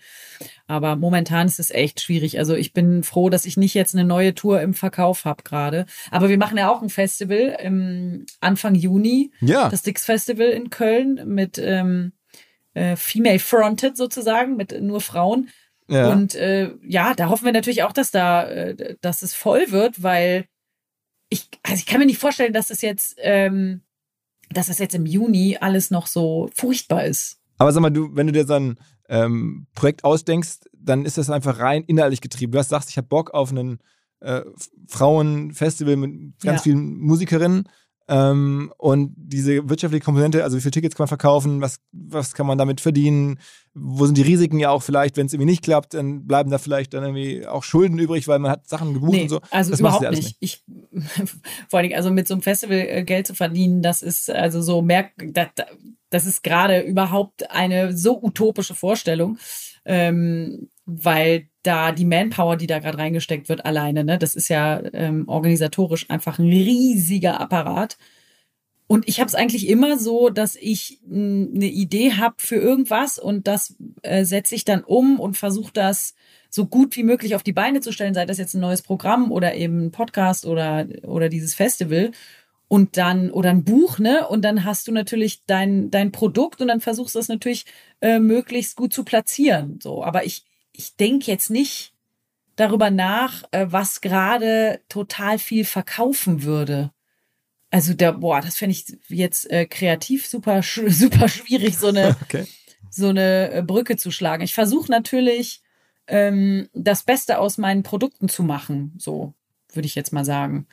[0.67, 2.39] Aber momentan ist es echt schwierig.
[2.39, 5.85] Also ich bin froh, dass ich nicht jetzt eine neue Tour im Verkauf habe gerade.
[6.11, 9.69] Aber wir machen ja auch ein Festival im Anfang Juni, ja.
[9.69, 12.13] das Dix Festival in Köln mit ähm,
[12.73, 15.49] äh, Female Fronted sozusagen, mit nur Frauen.
[15.89, 16.11] Ja.
[16.11, 20.03] Und äh, ja, da hoffen wir natürlich auch, dass da, äh, dass es voll wird,
[20.03, 20.45] weil
[21.29, 23.81] ich, also ich kann mir nicht vorstellen, dass es jetzt, ähm,
[24.49, 27.39] dass es jetzt im Juni alles noch so furchtbar ist.
[27.57, 31.29] Aber sag mal, du, wenn du dir so ein ähm, Projekt ausdenkst, dann ist das
[31.29, 32.51] einfach rein inhaltlich getrieben.
[32.51, 33.79] Du hast sagst, ich habe Bock auf ein
[34.21, 34.41] äh,
[34.87, 36.63] Frauenfestival mit ganz ja.
[36.63, 37.67] vielen Musikerinnen.
[38.11, 42.47] Ähm, und diese wirtschaftliche Komponente, also wie viele Tickets kann man verkaufen, was, was kann
[42.47, 43.37] man damit verdienen,
[43.75, 46.57] wo sind die Risiken ja auch vielleicht, wenn es irgendwie nicht klappt, dann bleiben da
[46.57, 49.41] vielleicht dann irgendwie auch Schulden übrig, weil man hat Sachen gebucht nee, und so.
[49.51, 50.23] Also das überhaupt nicht.
[50.23, 50.37] nicht.
[50.39, 50.63] Ich,
[51.69, 54.81] vor allem, also mit so einem Festival äh, Geld zu verdienen, das ist also so
[54.81, 55.49] merk, das,
[56.09, 59.37] das ist gerade überhaupt eine so utopische Vorstellung.
[59.85, 64.81] Ähm, weil da die Manpower, die da gerade reingesteckt wird, alleine, ne, das ist ja
[64.93, 67.97] ähm, organisatorisch einfach ein riesiger Apparat.
[68.87, 73.47] Und ich habe es eigentlich immer so, dass ich eine Idee habe für irgendwas und
[73.47, 76.15] das äh, setze ich dann um und versuche das
[76.49, 79.31] so gut wie möglich auf die Beine zu stellen, sei das jetzt ein neues Programm
[79.31, 82.11] oder eben ein Podcast oder, oder dieses Festival
[82.69, 84.27] und dann oder ein Buch, ne?
[84.27, 87.65] Und dann hast du natürlich dein dein Produkt und dann versuchst du es natürlich
[87.99, 89.79] äh, möglichst gut zu platzieren.
[89.81, 90.45] So, aber ich
[90.79, 91.93] ich denke jetzt nicht
[92.55, 96.91] darüber nach, äh, was gerade total viel verkaufen würde.
[97.69, 102.45] Also der, boah, das fände ich jetzt äh, kreativ super, super schwierig, so eine, okay.
[102.89, 104.41] so eine äh, Brücke zu schlagen.
[104.41, 105.61] Ich versuche natürlich,
[106.07, 109.33] ähm, das Beste aus meinen Produkten zu machen, so
[109.73, 110.65] würde ich jetzt mal sagen.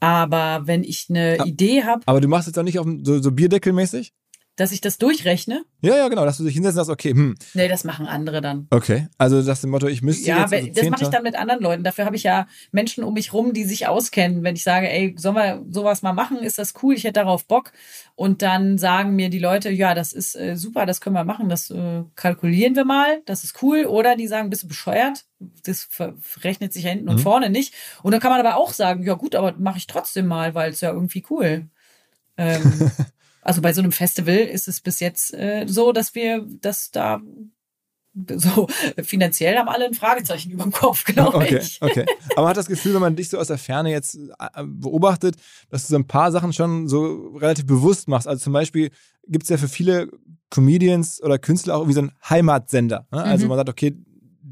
[0.00, 2.02] Aber wenn ich eine aber, Idee habe.
[2.06, 4.14] Aber du machst jetzt auch nicht auf so, so Bierdeckelmäßig?
[4.56, 5.64] Dass ich das durchrechne?
[5.82, 7.34] Ja, ja, genau, dass du dich hinsetzt und sagst, okay, hm.
[7.54, 8.66] Nee, das machen andere dann.
[8.70, 11.14] Okay, also das dem Motto, ich müsste Ja, jetzt wenn- also das mache ich 10.000
[11.14, 11.84] dann mit anderen Leuten.
[11.84, 14.42] Dafür habe ich ja Menschen um mich rum, die sich auskennen.
[14.42, 16.38] Wenn ich sage, ey, sollen wir sowas mal machen?
[16.38, 16.94] Ist das cool?
[16.94, 17.72] Ich hätte darauf Bock.
[18.14, 21.48] Und dann sagen mir die Leute, ja, das ist äh, super, das können wir machen,
[21.50, 23.84] das äh, kalkulieren wir mal, das ist cool.
[23.84, 25.26] Oder die sagen, bist du bescheuert?
[25.64, 25.86] Das
[26.42, 27.20] rechnet sich ja hinten und Mhm.
[27.20, 27.74] vorne nicht.
[28.02, 30.70] Und dann kann man aber auch sagen, ja gut, aber mache ich trotzdem mal, weil
[30.72, 31.68] es ja irgendwie cool.
[32.38, 32.90] Ähm,
[33.46, 37.20] also bei so einem Festival ist es bis jetzt äh, so, dass wir, dass da
[38.36, 38.66] so
[39.02, 41.78] finanziell haben alle ein Fragezeichen über dem Kopf, glaube Okay, ich.
[41.82, 42.06] okay.
[42.32, 45.36] Aber man hat das Gefühl, wenn man dich so aus der Ferne jetzt äh, beobachtet,
[45.68, 48.26] dass du so ein paar Sachen schon so relativ bewusst machst.
[48.26, 48.90] Also zum Beispiel
[49.28, 50.08] gibt es ja für viele
[50.50, 53.06] Comedians oder Künstler auch irgendwie so einen Heimatsender.
[53.10, 53.22] Ne?
[53.22, 53.48] Also Mhm.
[53.50, 53.94] man sagt, okay,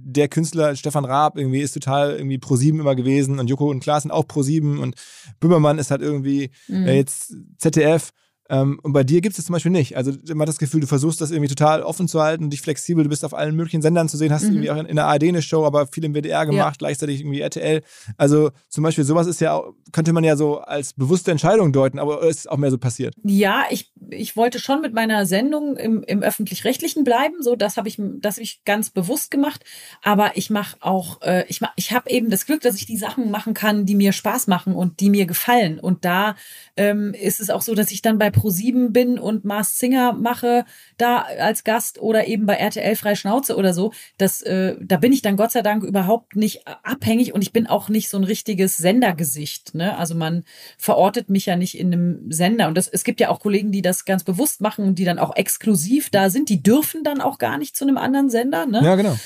[0.07, 3.80] der Künstler Stefan Raab irgendwie ist total irgendwie pro sieben immer gewesen und Joko und
[3.80, 4.96] Klaas sind auch pro sieben und
[5.40, 6.87] Böhmermann ist halt irgendwie Mhm.
[6.87, 8.11] äh, jetzt ZDF.
[8.50, 9.96] Ähm, und bei dir gibt es das zum Beispiel nicht.
[9.96, 13.02] Also man hat das Gefühl, du versuchst das irgendwie total offen zu halten, dich flexibel,
[13.02, 14.48] du bist auf allen möglichen Sendern zu sehen, hast Mhm.
[14.50, 17.40] irgendwie auch in, in der ARD eine Show, aber viel im WDR gemacht, gleichzeitig irgendwie
[17.40, 17.83] RTL.
[18.18, 22.22] Also zum Beispiel sowas ist ja, könnte man ja so als bewusste Entscheidung deuten, aber
[22.22, 23.14] ist auch mehr so passiert.
[23.22, 27.37] Ja, ich, ich wollte schon mit meiner Sendung im, im öffentlich-rechtlichen bleiben.
[27.40, 29.64] So, das habe ich, das habe ich ganz bewusst gemacht.
[30.02, 32.96] Aber ich mache auch, äh, ich mach, ich habe eben das Glück, dass ich die
[32.98, 35.78] Sachen machen kann, die mir Spaß machen und die mir gefallen.
[35.80, 36.37] Und da
[36.76, 40.64] ähm, ist es auch so, dass ich dann bei Pro7 bin und Mars Singer mache
[40.97, 43.92] da als Gast oder eben bei RTL Freie Schnauze oder so.
[44.18, 47.66] Das, äh, da bin ich dann Gott sei Dank überhaupt nicht abhängig und ich bin
[47.66, 49.75] auch nicht so ein richtiges Sendergesicht.
[49.75, 49.97] Ne?
[49.97, 50.44] Also man
[50.79, 52.68] verortet mich ja nicht in einem Sender.
[52.68, 55.18] Und das, es gibt ja auch Kollegen, die das ganz bewusst machen und die dann
[55.18, 56.49] auch exklusiv da sind.
[56.49, 58.66] Die dürfen dann auch gar nicht zu einem anderen Sender.
[58.66, 58.83] Ne?
[58.85, 59.16] Ja, genau.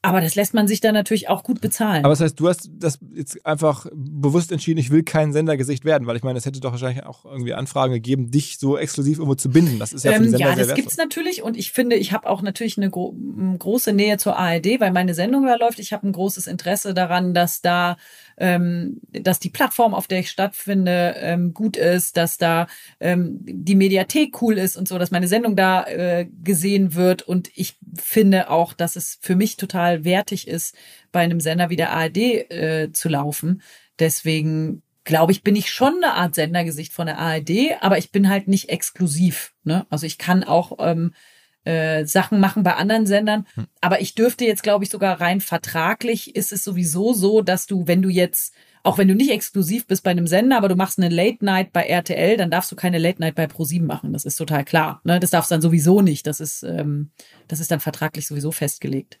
[0.00, 2.04] Aber das lässt man sich dann natürlich auch gut bezahlen.
[2.04, 6.06] Aber das heißt, du hast das jetzt einfach bewusst entschieden, ich will kein Sendergesicht werden,
[6.06, 9.34] weil ich meine, es hätte doch wahrscheinlich auch irgendwie Anfragen gegeben, dich so exklusiv irgendwo
[9.34, 9.80] zu binden.
[9.80, 11.04] Das ist ja für die Ähm, Sender ja, sehr das gibt's wertvoll.
[11.24, 13.12] natürlich und ich finde, ich habe auch natürlich eine gro
[13.58, 15.80] große Nähe zur ARD, weil meine Sendung da läuft.
[15.80, 17.96] Ich habe ein großes Interesse daran, dass da,
[18.38, 22.66] ähm, dass die Plattform, auf der ich stattfinde, ähm, gut ist, dass da
[23.00, 27.50] ähm, die Mediathek cool ist und so, dass meine Sendung da äh, gesehen wird und
[27.54, 30.74] ich finde auch, dass es für mich total wertig ist,
[31.12, 33.62] bei einem Sender wie der ARD äh, zu laufen.
[33.98, 38.28] Deswegen glaube ich, bin ich schon eine Art Sendergesicht von der ARD, aber ich bin
[38.28, 39.54] halt nicht exklusiv.
[39.64, 39.86] Ne?
[39.88, 41.14] Also ich kann auch ähm,
[41.68, 43.46] äh, Sachen machen bei anderen Sendern,
[43.82, 47.86] aber ich dürfte jetzt, glaube ich, sogar rein vertraglich ist es sowieso so, dass du,
[47.86, 50.98] wenn du jetzt, auch wenn du nicht exklusiv bist bei einem Sender, aber du machst
[50.98, 54.14] eine Late Night bei RTL, dann darfst du keine Late Night bei ProSieben machen.
[54.14, 55.02] Das ist total klar.
[55.04, 55.20] Ne?
[55.20, 56.26] Das darfst du dann sowieso nicht.
[56.26, 57.10] Das ist, ähm,
[57.48, 59.20] das ist dann vertraglich sowieso festgelegt.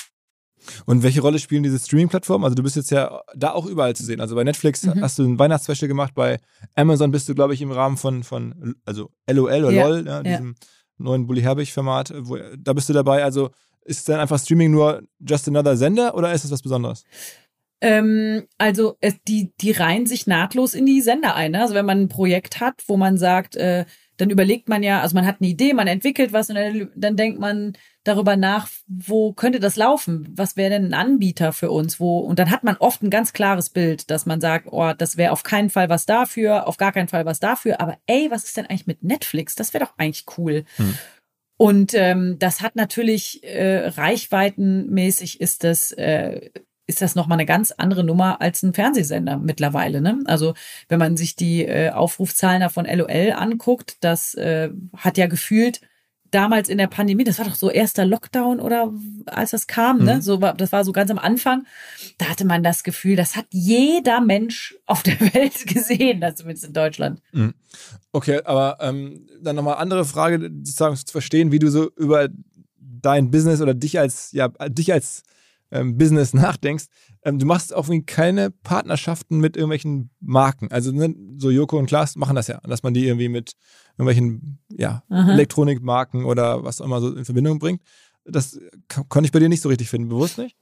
[0.85, 2.43] Und welche Rolle spielen diese Streaming-Plattformen?
[2.43, 4.21] Also du bist jetzt ja da auch überall zu sehen.
[4.21, 5.01] Also bei Netflix Mhm.
[5.01, 6.39] hast du ein Weihnachtsspecial gemacht, bei
[6.75, 10.11] Amazon bist du, glaube ich, im Rahmen von, von also LOL oder Ja, LOL, ja,
[10.17, 10.23] ja.
[10.23, 10.55] diesem
[10.97, 12.13] neuen Bully Herbig-Format,
[12.57, 13.23] da bist du dabei.
[13.23, 13.49] Also
[13.83, 17.03] ist dann einfach Streaming nur just another Sender oder ist das was Besonderes?
[17.83, 21.53] Ähm, also es, die, die reihen sich nahtlos in die Sender ein.
[21.53, 21.61] Ne?
[21.61, 23.85] Also wenn man ein Projekt hat, wo man sagt, äh,
[24.21, 27.17] dann überlegt man ja, also man hat eine Idee, man entwickelt was und dann, dann
[27.17, 30.31] denkt man darüber nach, wo könnte das laufen?
[30.35, 31.99] Was wäre denn ein Anbieter für uns?
[31.99, 35.17] Wo und dann hat man oft ein ganz klares Bild, dass man sagt, oh, das
[35.17, 37.81] wäre auf keinen Fall was dafür, auf gar keinen Fall was dafür.
[37.81, 39.55] Aber ey, was ist denn eigentlich mit Netflix?
[39.55, 40.65] Das wäre doch eigentlich cool.
[40.75, 40.93] Hm.
[41.57, 46.51] Und ähm, das hat natürlich äh, reichweitenmäßig ist das äh,
[46.91, 50.01] ist das nochmal eine ganz andere Nummer als ein Fernsehsender mittlerweile.
[50.01, 50.19] Ne?
[50.25, 50.53] Also
[50.89, 55.79] wenn man sich die äh, Aufrufzahlen von LOL anguckt, das äh, hat ja gefühlt
[56.31, 58.91] damals in der Pandemie, das war doch so erster Lockdown oder
[59.25, 60.03] als das kam, ne?
[60.03, 60.07] mhm.
[60.07, 60.21] ne?
[60.21, 61.65] So das war so ganz am Anfang.
[62.17, 66.65] Da hatte man das Gefühl, das hat jeder Mensch auf der Welt gesehen, das zumindest
[66.65, 67.21] in Deutschland.
[67.31, 67.53] Mhm.
[68.11, 72.27] Okay, aber ähm, dann nochmal andere Frage, sozusagen zu verstehen, wie du so über
[72.77, 75.23] dein Business oder dich als, ja, dich als
[75.71, 76.85] ähm, Business nachdenkst,
[77.23, 80.71] ähm, du machst auch keine Partnerschaften mit irgendwelchen Marken.
[80.71, 83.53] Also ne, so Joko und Klaas machen das ja, dass man die irgendwie mit
[83.97, 87.81] irgendwelchen ja, Elektronikmarken oder was auch immer so in Verbindung bringt.
[88.25, 88.59] Das
[89.09, 90.55] konnte ich bei dir nicht so richtig finden, bewusst nicht?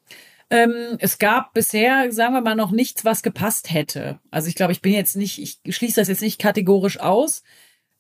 [0.50, 4.19] Ähm, es gab bisher, sagen wir mal, noch nichts, was gepasst hätte.
[4.32, 7.43] Also ich glaube, ich bin jetzt nicht, ich schließe das jetzt nicht kategorisch aus.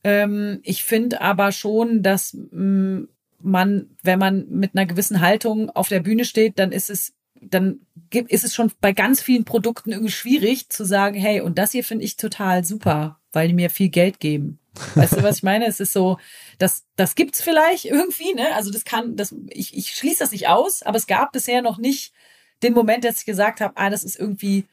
[0.03, 3.07] Ähm, ich finde aber schon, dass mh, mm,
[3.41, 7.79] man, wenn man mit einer gewissen Haltung auf der Bühne steht, dann ist es dann
[8.11, 11.83] ist es schon bei ganz vielen Produkten irgendwie schwierig zu sagen, hey, und das hier
[11.83, 14.59] finde ich total super, weil die mir viel Geld geben.
[14.95, 15.65] Weißt du, was ich meine?
[15.65, 16.17] Es ist so,
[16.57, 18.53] das, das gibt's vielleicht irgendwie, ne?
[18.55, 21.77] Also das kann, das, ich, ich schließe das nicht aus, aber es gab bisher noch
[21.77, 22.13] nicht
[22.61, 24.65] den Moment, dass ich gesagt habe, ah, das ist irgendwie,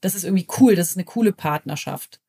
[0.00, 2.20] das ist irgendwie cool, das ist eine coole Partnerschaft.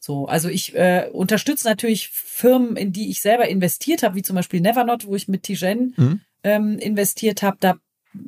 [0.00, 4.34] So, also ich äh, unterstütze natürlich Firmen, in die ich selber investiert habe, wie zum
[4.34, 6.20] Beispiel Nevernot, wo ich mit Tijen mhm.
[6.42, 7.58] ähm, investiert habe.
[7.60, 7.76] Da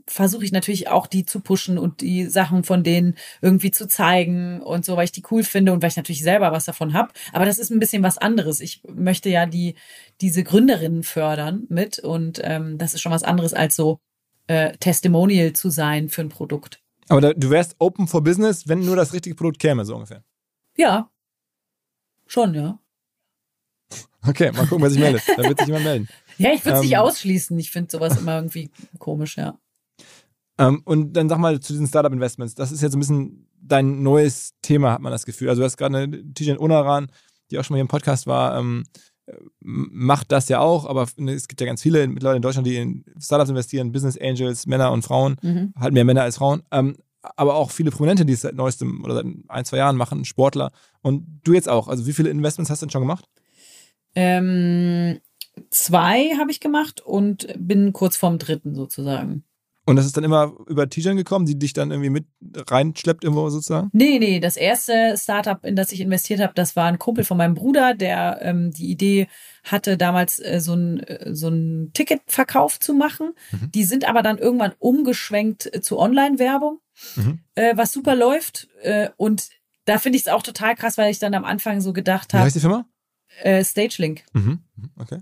[0.06, 4.61] versuche ich natürlich auch die zu pushen und die Sachen von denen irgendwie zu zeigen
[4.61, 7.12] und so, weil ich die cool finde und weil ich natürlich selber was davon habe.
[7.32, 8.61] Aber das ist ein bisschen was anderes.
[8.61, 9.74] Ich möchte ja die
[10.20, 13.98] diese Gründerinnen fördern mit und ähm, das ist schon was anderes als so
[14.46, 16.80] äh, Testimonial zu sein für ein Produkt.
[17.08, 20.22] Aber da, du wärst open for business, wenn nur das richtige Produkt käme, so ungefähr.
[20.76, 21.11] Ja,
[22.33, 22.79] Schon, ja.
[24.27, 25.23] Okay, mal gucken, wer sich meldet.
[25.37, 26.09] Da wird sich jemand melden.
[26.38, 27.59] Ja, ich würde es ähm, nicht ausschließen.
[27.59, 29.59] Ich finde sowas immer irgendwie komisch, ja.
[30.57, 32.55] Ähm, und dann sag mal zu diesen Startup-Investments.
[32.55, 35.51] Das ist jetzt ein bisschen dein neues Thema, hat man das Gefühl.
[35.51, 37.12] Also du hast gerade eine Tijan Unaran,
[37.51, 38.85] die auch schon mal hier im Podcast war, ähm,
[39.61, 43.05] macht das ja auch, aber es gibt ja ganz viele Leute in Deutschland, die in
[43.21, 45.75] Startups investieren, Business Angels, Männer und Frauen, mhm.
[45.79, 46.62] halt mehr Männer als Frauen.
[46.71, 50.24] Ähm, aber auch viele Prominente, die es seit neuestem oder seit ein, zwei Jahren machen,
[50.24, 50.72] Sportler.
[51.02, 51.88] Und du jetzt auch.
[51.88, 53.28] Also wie viele Investments hast du denn schon gemacht?
[54.14, 55.20] Ähm,
[55.70, 59.44] zwei habe ich gemacht und bin kurz vorm dritten sozusagen.
[59.85, 63.49] Und das ist dann immer über Tijan gekommen, die dich dann irgendwie mit reinschleppt irgendwo
[63.51, 63.90] sozusagen?
[63.92, 67.37] Nee, nee, das erste Startup, in das ich investiert habe, das war ein Kumpel von
[67.37, 69.27] meinem Bruder, der ähm, die Idee
[69.64, 73.33] hatte, damals äh, so ein, äh, so ein Ticketverkauf zu machen.
[73.51, 73.71] Mhm.
[73.73, 76.79] Die sind aber dann irgendwann umgeschwenkt äh, zu Online-Werbung,
[77.16, 77.40] mhm.
[77.57, 78.68] äh, was super läuft.
[78.83, 79.49] Äh, und
[79.85, 82.42] da finde ich es auch total krass, weil ich dann am Anfang so gedacht habe.
[82.42, 82.87] Wie heißt die Firma?
[83.42, 84.23] Äh, Stagelink.
[84.33, 84.61] Mhm.
[84.77, 84.90] mhm.
[84.97, 85.18] Okay.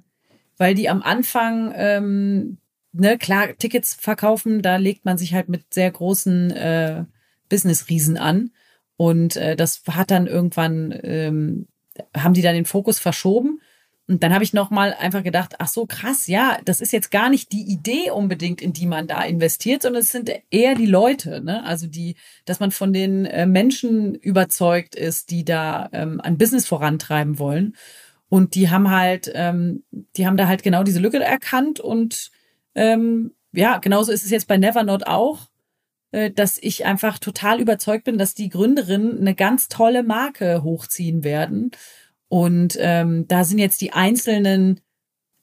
[0.58, 2.58] Weil die am Anfang ähm,
[2.92, 7.04] ne, klar, Tickets verkaufen, da legt man sich halt mit sehr großen äh,
[7.48, 8.50] Business-Riesen an.
[8.96, 11.66] Und äh, das hat dann irgendwann, ähm,
[12.16, 13.60] haben die dann den Fokus verschoben.
[14.06, 17.30] Und dann habe ich nochmal einfach gedacht, ach so, krass, ja, das ist jetzt gar
[17.30, 21.40] nicht die Idee unbedingt, in die man da investiert, sondern es sind eher die Leute,
[21.40, 21.64] ne?
[21.64, 26.66] Also die, dass man von den äh, Menschen überzeugt ist, die da ähm, ein Business
[26.66, 27.76] vorantreiben wollen.
[28.28, 29.84] Und die haben halt, ähm,
[30.16, 32.32] die haben da halt genau diese Lücke erkannt und
[32.80, 35.50] ähm, ja, genauso ist es jetzt bei Nevernot auch,
[36.12, 41.22] äh, dass ich einfach total überzeugt bin, dass die Gründerinnen eine ganz tolle Marke hochziehen
[41.22, 41.72] werden.
[42.28, 44.80] Und ähm, da sind jetzt die einzelnen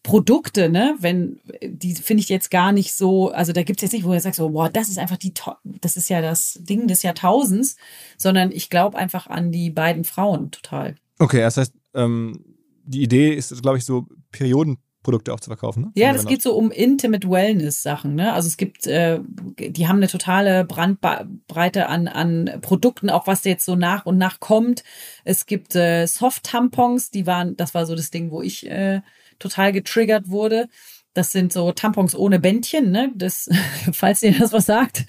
[0.01, 4.05] Produkte, ne, wenn, die finde ich jetzt gar nicht so, also da gibt's jetzt nicht,
[4.05, 7.03] wo du sagst, so, boah, das ist einfach die, das ist ja das Ding des
[7.03, 7.75] Jahrtausends,
[8.17, 10.95] sondern ich glaube einfach an die beiden Frauen total.
[11.19, 12.45] Okay, das heißt, ähm,
[12.85, 15.83] die Idee ist, glaube ich, so Perioden Produkte auch zu verkaufen.
[15.83, 15.91] Ne?
[15.95, 18.13] Ja, das geht so um Intimate Wellness-Sachen.
[18.13, 18.33] Ne?
[18.33, 19.21] Also es gibt, äh,
[19.57, 24.41] die haben eine totale Brandbreite an, an Produkten, auch was jetzt so nach und nach
[24.41, 24.83] kommt.
[25.23, 28.99] Es gibt äh, Soft-Tampons, die waren, das war so das Ding, wo ich äh,
[29.39, 30.67] total getriggert wurde.
[31.13, 33.09] Das sind so Tampons ohne Bändchen, ne?
[33.15, 33.47] Das,
[33.93, 35.05] falls ihr das was sagt.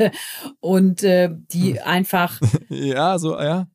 [0.61, 1.80] Und äh, die hm.
[1.84, 2.40] einfach.
[2.68, 3.66] ja, so, ja.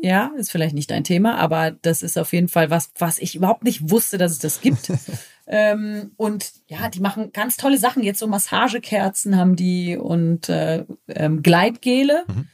[0.00, 3.34] Ja, ist vielleicht nicht dein Thema, aber das ist auf jeden Fall was, was ich
[3.34, 4.92] überhaupt nicht wusste, dass es das gibt.
[5.50, 8.02] ähm, und ja, die machen ganz tolle Sachen.
[8.02, 12.24] Jetzt so Massagekerzen haben die und äh, ähm, Gleitgele.
[12.28, 12.48] Mhm.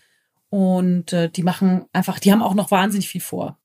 [0.49, 3.59] Und äh, die machen einfach, die haben auch noch wahnsinnig viel vor.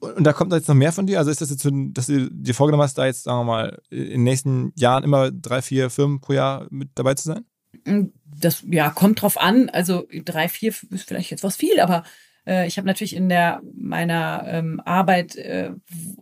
[0.00, 1.18] Und da kommt jetzt noch mehr von dir?
[1.18, 3.80] Also ist das jetzt, so, dass du dir vorgenommen hast, da jetzt, sagen wir mal,
[3.90, 7.44] in den nächsten Jahren immer drei, vier Firmen pro Jahr mit dabei zu sein?
[7.84, 9.68] Mm, das ja kommt drauf an.
[9.68, 12.02] Also drei, vier ist vielleicht jetzt was viel, aber
[12.46, 15.72] ich habe natürlich in der meiner ähm, Arbeit, äh,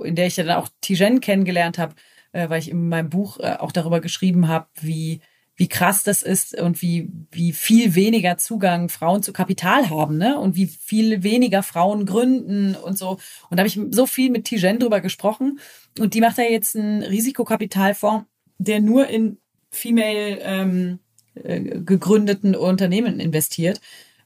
[0.03, 1.95] in der ich ja dann auch Tijen kennengelernt habe,
[2.33, 5.21] äh, weil ich in meinem Buch äh, auch darüber geschrieben habe, wie
[5.59, 10.39] wie krass das ist und wie, wie viel weniger Zugang Frauen zu Kapital haben, ne?
[10.39, 13.19] Und wie viel weniger Frauen gründen und so.
[13.51, 15.59] Und da habe ich so viel mit Tijen drüber gesprochen.
[15.99, 18.27] Und die macht ja jetzt einen Risikokapitalfonds,
[18.59, 19.39] der nur in
[19.73, 21.01] female ähm,
[21.35, 23.81] äh, gegründeten Unternehmen investiert,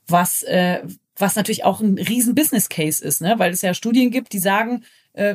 [0.07, 0.83] was, äh,
[1.23, 3.39] was natürlich auch ein riesen Business Case ist, ne?
[3.39, 5.35] Weil es ja Studien gibt, die sagen, äh,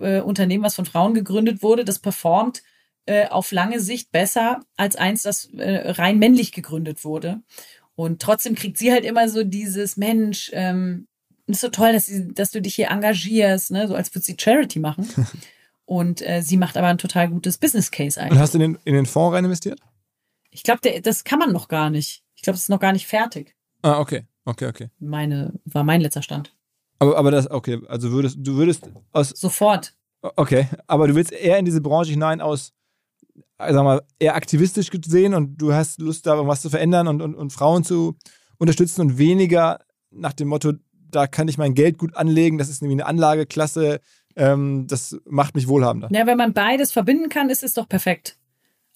[0.00, 2.62] äh, Unternehmen, was von Frauen gegründet wurde, das performt
[3.06, 7.42] äh, auf lange Sicht besser als eins, das äh, rein männlich gegründet wurde.
[7.94, 11.08] Und trotzdem kriegt sie halt immer so dieses Mensch, ähm,
[11.46, 13.88] ist so toll, dass, sie, dass du dich hier engagierst, ne?
[13.88, 15.08] so als würde sie Charity machen.
[15.84, 18.32] Und äh, sie macht aber ein total gutes Business Case eigentlich.
[18.32, 19.80] Und hast du in den, in den Fonds rein investiert?
[20.50, 22.22] Ich glaube, das kann man noch gar nicht.
[22.34, 23.56] Ich glaube, das ist noch gar nicht fertig.
[23.82, 24.24] Ah, okay.
[24.48, 24.88] Okay, okay.
[24.98, 26.54] Meine, war mein letzter Stand.
[26.98, 29.30] Aber, aber das, okay, also würdest, du würdest aus.
[29.30, 29.94] Sofort.
[30.22, 32.72] Okay, aber du willst eher in diese Branche hinein aus
[33.58, 37.34] sag mal, eher aktivistisch gesehen und du hast Lust, da was zu verändern und, und,
[37.34, 38.16] und Frauen zu
[38.56, 39.80] unterstützen und weniger
[40.10, 44.00] nach dem Motto, da kann ich mein Geld gut anlegen, das ist nämlich eine Anlageklasse,
[44.36, 46.08] ähm, das macht mich wohlhabender.
[46.12, 48.38] Ja, wenn man beides verbinden kann, ist es doch perfekt.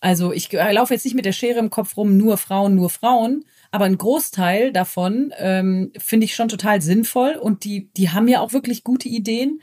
[0.00, 3.44] Also ich laufe jetzt nicht mit der Schere im Kopf rum, nur Frauen, nur Frauen,
[3.72, 8.40] aber ein Großteil davon ähm, finde ich schon total sinnvoll und die, die haben ja
[8.40, 9.60] auch wirklich gute Ideen.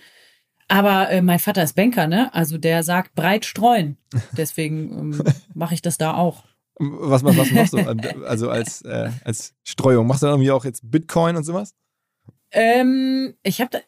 [0.68, 2.34] Aber äh, mein Vater ist Banker, ne?
[2.34, 3.98] Also der sagt breit streuen.
[4.38, 6.44] Deswegen ähm, mache ich das da auch.
[6.80, 7.78] Was, was, was machst du
[8.26, 10.08] also als, äh, als Streuung?
[10.08, 11.74] Machst du dann irgendwie auch jetzt Bitcoin und sowas?
[12.52, 13.80] Ähm, ich habe da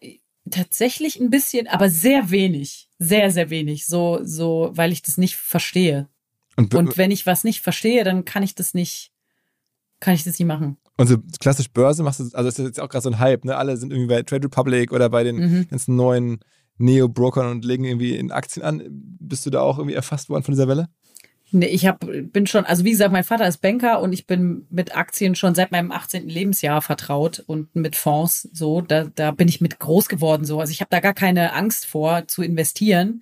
[0.50, 2.90] tatsächlich ein bisschen, aber sehr wenig.
[3.00, 3.88] Sehr, sehr wenig.
[3.88, 6.10] So, so, weil ich das nicht verstehe.
[6.58, 9.12] Und, und wenn ich was nicht verstehe, dann kann ich das nicht,
[10.02, 10.78] kann ich das nicht machen.
[10.98, 13.46] Und so klassisch Börse machst du, also das ist jetzt auch gerade so ein Hype,
[13.46, 13.56] ne?
[13.56, 15.68] Alle sind irgendwie bei Trade Republic oder bei den mhm.
[15.70, 16.40] ganzen neuen
[16.78, 18.84] Neo-Brokern und legen irgendwie in Aktien an.
[18.90, 20.90] Bist du da auch irgendwie erfasst worden von dieser Welle?
[21.54, 24.66] Nee, ich hab, bin schon, also wie gesagt, mein Vater ist Banker und ich bin
[24.70, 26.30] mit Aktien schon seit meinem 18.
[26.30, 30.62] Lebensjahr vertraut und mit Fonds so, da, da bin ich mit groß geworden so.
[30.62, 33.22] Also ich habe da gar keine Angst vor zu investieren,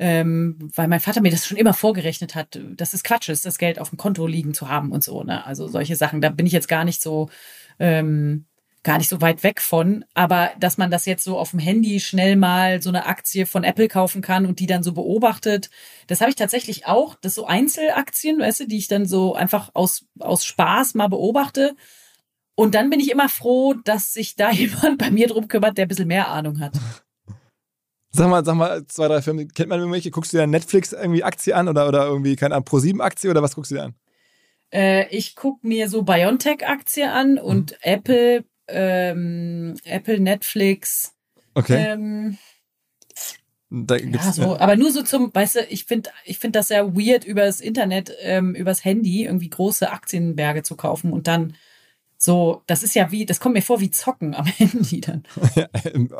[0.00, 3.58] ähm, weil mein Vater mir das schon immer vorgerechnet hat, dass es Quatsch ist, das
[3.58, 5.22] Geld auf dem Konto liegen zu haben und so.
[5.22, 5.44] Ne?
[5.44, 7.28] Also solche Sachen, da bin ich jetzt gar nicht so
[7.78, 8.46] ähm,
[8.82, 10.04] gar nicht so weit weg von.
[10.14, 13.62] Aber dass man das jetzt so auf dem Handy schnell mal so eine Aktie von
[13.62, 15.70] Apple kaufen kann und die dann so beobachtet,
[16.06, 17.14] das habe ich tatsächlich auch.
[17.20, 21.76] Das so Einzelaktien, weißt du, die ich dann so einfach aus, aus Spaß mal beobachte.
[22.54, 25.86] Und dann bin ich immer froh, dass sich da jemand bei mir drum kümmert, der
[25.86, 26.72] ein bisschen mehr Ahnung hat.
[28.12, 30.10] Sag mal, sag mal, zwei, drei Filme, kennt man irgendwelche?
[30.10, 33.54] Guckst du dir Netflix irgendwie Aktie an oder, oder irgendwie, keine Ahnung, Pro7-Aktie oder was
[33.54, 33.94] guckst du dir an?
[34.72, 37.76] Äh, ich gucke mir so Biontech-Aktie an und mhm.
[37.82, 41.14] Apple ähm, Apple, Netflix.
[41.54, 41.92] Okay.
[41.92, 42.38] Ähm,
[43.70, 47.24] ja, so, aber nur so zum, weißt du, ich finde ich finde das sehr weird,
[47.24, 51.54] übers Internet, ähm, übers Handy irgendwie große Aktienberge zu kaufen und dann
[52.22, 55.22] so, das ist ja wie, das kommt mir vor wie Zocken am Handy dann.
[55.54, 55.68] Ja,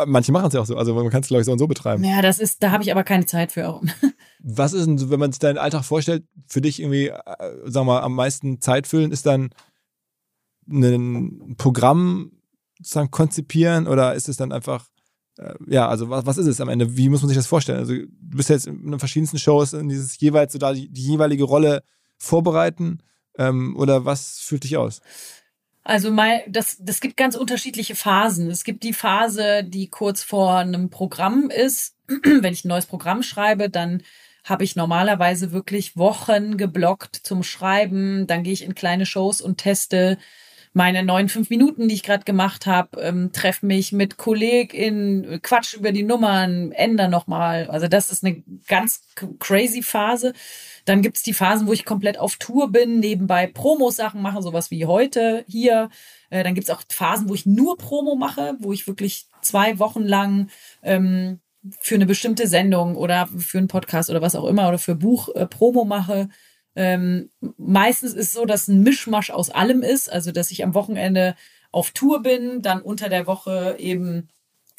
[0.07, 1.66] manche machen es ja auch so, also man kann es glaube ich so und so
[1.66, 2.03] betreiben.
[2.03, 3.82] Ja, das ist, da habe ich aber keine Zeit für.
[4.38, 7.14] Was ist denn, wenn man sich deinen Alltag vorstellt, für dich irgendwie, äh,
[7.66, 9.51] sagen wir mal, am meisten Zeit füllen, ist dann
[10.70, 12.32] ein Programm
[12.78, 14.86] sozusagen konzipieren oder ist es dann einfach,
[15.36, 16.96] äh, ja, also was, was ist es am Ende?
[16.96, 17.78] Wie muss man sich das vorstellen?
[17.78, 21.09] Also du bist jetzt in den verschiedensten Shows in dieses jeweils so da die, die
[21.09, 21.82] jeweilige Rolle
[22.16, 23.03] vorbereiten
[23.36, 25.03] ähm, oder was fühlt dich aus?
[25.83, 28.51] Also mal, das, das gibt ganz unterschiedliche Phasen.
[28.51, 31.97] Es gibt die Phase, die kurz vor einem Programm ist.
[32.07, 34.03] Wenn ich ein neues Programm schreibe, dann
[34.45, 38.26] habe ich normalerweise wirklich Wochen geblockt zum Schreiben.
[38.26, 40.18] Dann gehe ich in kleine Shows und teste
[40.73, 45.75] meine neuen fünf Minuten, die ich gerade gemacht habe, ähm, treffe mich mit KollegInnen, Quatsch
[45.75, 47.68] über die Nummern, ändere nochmal.
[47.68, 49.03] Also das ist eine ganz
[49.41, 50.33] crazy Phase.
[50.85, 54.87] Dann gibt's die Phasen, wo ich komplett auf Tour bin, nebenbei Promo-Sachen mache, sowas wie
[54.87, 55.91] heute hier.
[56.31, 60.05] Äh, dann gibt's auch Phasen, wo ich nur Promo mache, wo ich wirklich zwei Wochen
[60.05, 60.51] lang
[60.83, 61.41] ähm,
[61.81, 65.35] für eine bestimmte Sendung oder für einen Podcast oder was auch immer oder für Buch
[65.35, 66.29] äh, Promo mache.
[66.77, 70.75] Ähm, meistens ist es so, dass ein Mischmasch aus allem ist, also dass ich am
[70.75, 71.35] Wochenende
[71.73, 74.29] auf Tour bin, dann unter der Woche eben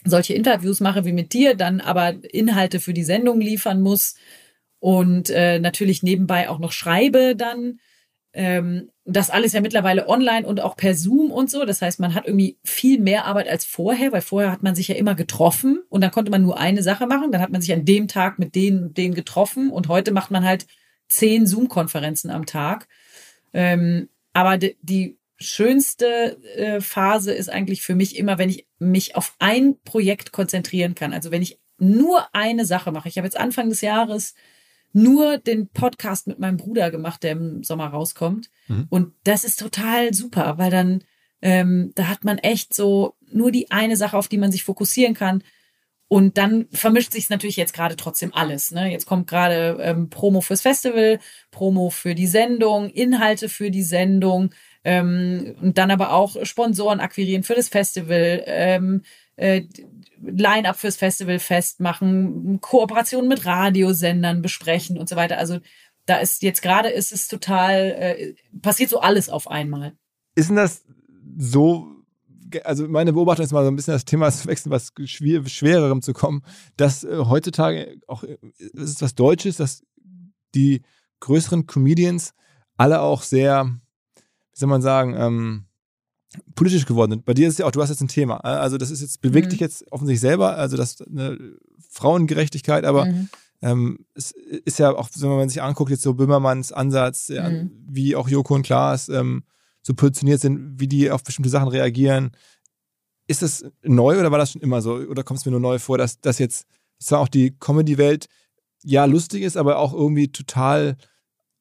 [0.06, 4.16] solche Interviews mache wie mit dir, dann aber Inhalte für die Sendung liefern muss
[4.80, 7.80] und äh, natürlich nebenbei auch noch schreibe dann.
[8.34, 11.66] ähm, das alles ja mittlerweile online und auch per Zoom und so.
[11.66, 14.88] Das heißt, man hat irgendwie viel mehr Arbeit als vorher, weil vorher hat man sich
[14.88, 17.32] ja immer getroffen und dann konnte man nur eine Sache machen.
[17.32, 20.32] Dann hat man sich an dem Tag mit denen und denen getroffen und heute macht
[20.32, 20.66] man halt
[21.12, 22.88] zehn Zoom-Konferenzen am Tag.
[23.53, 29.36] Ähm, aber die schönste äh, Phase ist eigentlich für mich immer, wenn ich mich auf
[29.39, 31.14] ein Projekt konzentrieren kann.
[31.14, 33.09] Also wenn ich nur eine Sache mache.
[33.09, 34.36] Ich habe jetzt Anfang des Jahres
[34.93, 38.49] nur den Podcast mit meinem Bruder gemacht, der im Sommer rauskommt.
[38.68, 38.86] Mhm.
[38.89, 41.03] Und das ist total super, weil dann,
[41.41, 45.16] ähm, da hat man echt so nur die eine Sache, auf die man sich fokussieren
[45.16, 45.43] kann.
[46.12, 48.72] Und dann vermischt sich natürlich jetzt gerade trotzdem alles.
[48.72, 48.91] Ne?
[48.91, 54.49] Jetzt kommt gerade ähm, Promo fürs Festival, Promo für die Sendung, Inhalte für die Sendung
[54.84, 59.03] ähm, und dann aber auch Sponsoren akquirieren für das Festival, ähm,
[59.38, 59.62] äh,
[60.22, 65.38] Line-up fürs Festival festmachen, Kooperationen mit Radiosendern besprechen und so weiter.
[65.38, 65.59] Also
[66.07, 69.93] da ist jetzt gerade ist es total, äh, passiert so alles auf einmal.
[70.36, 70.84] Ist denn das
[71.38, 72.01] so,
[72.64, 76.02] also meine Beobachtung ist mal so ein bisschen das Thema zu wechseln, was schwer, schwererem
[76.02, 76.43] zu kommen,
[76.78, 79.84] dass äh, heutzutage auch, äh, ist es was Deutsches, dass
[80.56, 80.82] die
[81.20, 82.34] größeren Comedians
[82.78, 83.66] alle auch sehr,
[84.16, 85.66] wie soll man sagen, ähm,
[86.56, 87.26] politisch geworden sind.
[87.26, 88.41] Bei dir ist es ja auch, du hast jetzt ein Thema.
[88.43, 89.49] Äh, also das ist jetzt, bewegt mhm.
[89.52, 91.38] dich jetzt offensichtlich selber, also das eine
[91.89, 93.30] Frauengerechtigkeit, aber mhm.
[93.62, 97.72] ähm, es ist ja auch, wenn man sich anguckt, jetzt so Böhmermanns Ansatz, mhm.
[97.88, 99.43] wie auch Joko und Klaas ähm,
[99.82, 102.32] so positioniert sind, wie die auf bestimmte Sachen reagieren.
[103.28, 104.96] Ist das neu oder war das schon immer so?
[104.96, 106.66] Oder kommt es mir nur neu vor, dass das jetzt
[107.00, 108.28] zwar auch die Comedy-Welt
[108.84, 110.98] ja lustig ist, aber auch irgendwie total,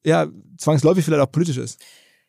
[0.03, 1.81] ja, zwangsläufig vielleicht auch politisch ist?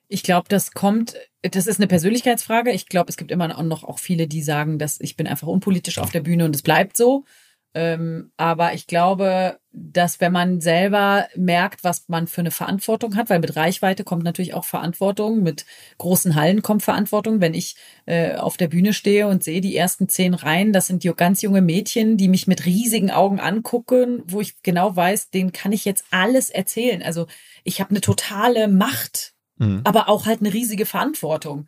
[0.08, 2.70] Ich glaube, das kommt, das ist eine Persönlichkeitsfrage.
[2.72, 5.98] Ich glaube, es gibt immer noch auch viele, die sagen, dass ich bin einfach unpolitisch
[5.98, 7.24] auf der Bühne und es bleibt so.
[7.74, 13.30] Ähm, aber ich glaube, dass wenn man selber merkt, was man für eine Verantwortung hat,
[13.30, 15.64] weil mit Reichweite kommt natürlich auch Verantwortung, mit
[15.96, 17.40] großen Hallen kommt Verantwortung.
[17.40, 21.02] Wenn ich äh, auf der Bühne stehe und sehe die ersten zehn Reihen, das sind
[21.16, 25.72] ganz junge Mädchen, die mich mit riesigen Augen angucken, wo ich genau weiß, denen kann
[25.72, 27.02] ich jetzt alles erzählen.
[27.02, 27.26] Also
[27.64, 29.80] ich habe eine totale Macht mhm.
[29.84, 31.66] aber auch halt eine riesige Verantwortung.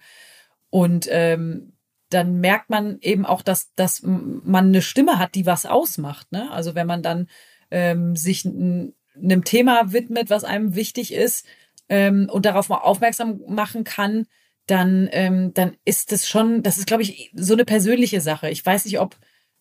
[0.71, 1.74] Und ähm,
[2.15, 6.31] dann merkt man eben auch, dass, dass man eine Stimme hat, die was ausmacht.
[6.33, 6.51] Ne?
[6.51, 7.29] Also wenn man dann
[7.71, 11.47] ähm, sich einem Thema widmet, was einem wichtig ist
[11.89, 14.27] ähm, und darauf mal aufmerksam machen kann,
[14.67, 18.49] dann, ähm, dann ist das schon, das ist, glaube ich, so eine persönliche Sache.
[18.49, 19.17] Ich weiß nicht, ob,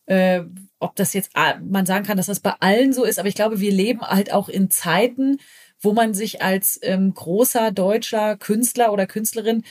[0.06, 0.42] äh,
[0.78, 3.60] ob das jetzt, man sagen kann, dass das bei allen so ist, aber ich glaube,
[3.60, 5.38] wir leben halt auch in Zeiten,
[5.80, 9.64] wo man sich als ähm, großer deutscher Künstler oder Künstlerin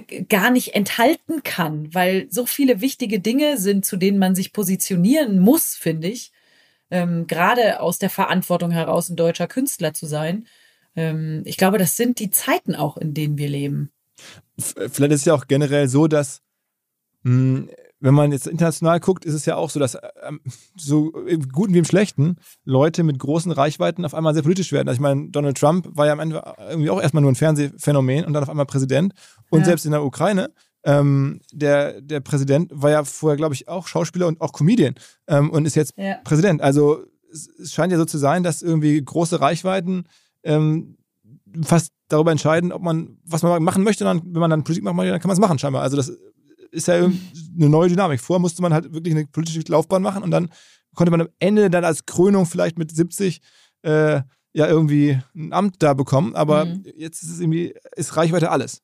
[0.00, 5.38] gar nicht enthalten kann, weil so viele wichtige Dinge sind, zu denen man sich positionieren
[5.38, 6.32] muss, finde ich.
[6.90, 10.46] Ähm, gerade aus der Verantwortung heraus, ein deutscher Künstler zu sein.
[10.96, 13.90] Ähm, ich glaube, das sind die Zeiten auch, in denen wir leben.
[14.58, 16.42] Vielleicht ist es ja auch generell so, dass
[17.22, 17.70] mh, hm,
[18.04, 19.96] wenn man jetzt international guckt, ist es ja auch so, dass
[20.28, 20.40] ähm,
[20.76, 22.36] so im Guten wie im Schlechten
[22.66, 24.88] Leute mit großen Reichweiten auf einmal sehr politisch werden.
[24.88, 28.26] Also ich meine, Donald Trump war ja am Ende irgendwie auch erstmal nur ein Fernsehphänomen
[28.26, 29.14] und dann auf einmal Präsident.
[29.48, 29.64] Und ja.
[29.64, 30.50] selbst in der Ukraine,
[30.84, 34.96] ähm, der, der Präsident war ja vorher, glaube ich, auch Schauspieler und auch Comedian
[35.26, 36.16] ähm, und ist jetzt ja.
[36.24, 36.60] Präsident.
[36.60, 40.04] Also es, es, scheint ja so zu sein, dass irgendwie große Reichweiten
[40.42, 40.98] ähm,
[41.62, 44.04] fast darüber entscheiden, ob man, was man machen möchte.
[44.04, 45.80] Dann, wenn man dann Politik machen möchte, dann kann man es machen scheinbar.
[45.80, 46.12] Also das
[46.74, 48.20] ist ja eine neue Dynamik.
[48.20, 50.50] Vorher musste man halt wirklich eine politische Laufbahn machen und dann
[50.94, 53.40] konnte man am Ende dann als Krönung vielleicht mit 70
[53.82, 54.20] äh,
[54.54, 56.84] ja irgendwie ein Amt da bekommen, aber mhm.
[56.96, 58.82] jetzt ist es irgendwie, ist Reichweite alles.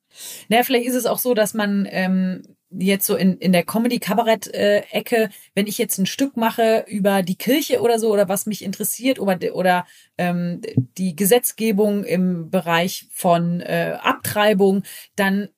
[0.49, 5.31] Naja, vielleicht ist es auch so, dass man ähm, jetzt so in, in der Comedy-Kabarett-Ecke,
[5.55, 9.21] wenn ich jetzt ein Stück mache über die Kirche oder so oder was mich interessiert
[9.21, 9.87] oder, oder
[10.19, 10.61] ähm,
[10.99, 14.83] die Gesetzgebung im Bereich von äh, Abtreibung,
[15.15, 15.49] dann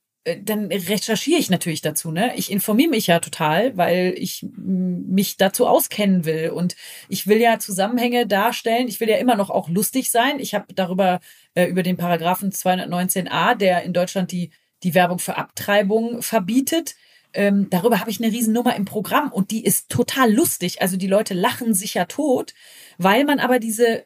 [0.45, 2.33] dann recherchiere ich natürlich dazu, ne?
[2.37, 6.77] Ich informiere mich ja total, weil ich mich dazu auskennen will und
[7.09, 8.87] ich will ja Zusammenhänge darstellen.
[8.87, 10.39] Ich will ja immer noch auch lustig sein.
[10.39, 11.21] Ich habe darüber
[11.55, 14.51] äh, über den Paragraphen 219a, der in Deutschland die
[14.85, 16.95] die Werbung für Abtreibung verbietet.
[17.35, 20.83] Ähm, darüber habe ich eine Riesennummer im Programm und die ist total lustig.
[20.83, 22.55] Also die Leute lachen sich ja tot,
[22.99, 24.05] weil man aber diese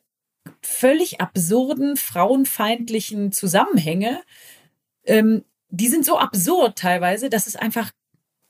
[0.63, 4.23] völlig absurden, frauenfeindlichen Zusammenhänge
[5.05, 5.45] ähm,
[5.77, 7.91] die sind so absurd teilweise, dass es einfach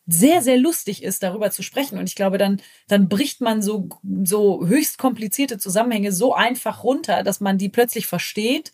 [0.07, 1.99] sehr, sehr lustig ist, darüber zu sprechen.
[1.99, 3.89] Und ich glaube, dann, dann bricht man so,
[4.25, 8.73] so höchst komplizierte Zusammenhänge so einfach runter, dass man die plötzlich versteht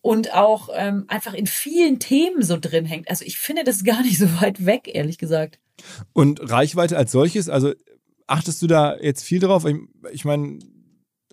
[0.00, 3.10] und auch ähm, einfach in vielen Themen so drin hängt.
[3.10, 5.58] Also ich finde das gar nicht so weit weg, ehrlich gesagt.
[6.12, 7.72] Und Reichweite als solches, also
[8.28, 9.64] achtest du da jetzt viel drauf?
[9.64, 9.76] Ich,
[10.12, 10.60] ich meine,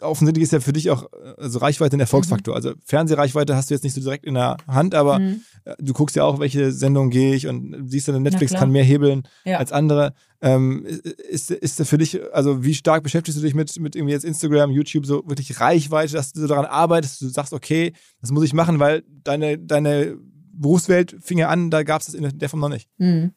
[0.01, 1.05] offensichtlich ist ja für dich auch
[1.37, 2.55] also Reichweite ein Erfolgsfaktor.
[2.55, 5.41] Also Fernsehreichweite hast du jetzt nicht so direkt in der Hand, aber Mhm.
[5.65, 8.83] äh, du guckst ja auch, welche Sendung gehe ich und siehst dann, Netflix kann mehr
[8.83, 9.57] hebeln Ja.
[9.57, 10.13] als andere.
[10.41, 10.85] Ähm,
[11.29, 14.23] ist, ist das für dich, also wie stark beschäftigst du dich mit, mit irgendwie jetzt
[14.25, 18.53] Instagram, YouTube, so wirklich Reichweite, dass du daran arbeitest, du sagst, okay, das muss ich
[18.53, 20.17] machen, weil deine, deine
[20.53, 22.87] Berufswelt fing ja an, da gab es das in der Form noch nicht.
[22.97, 23.31] Mhm.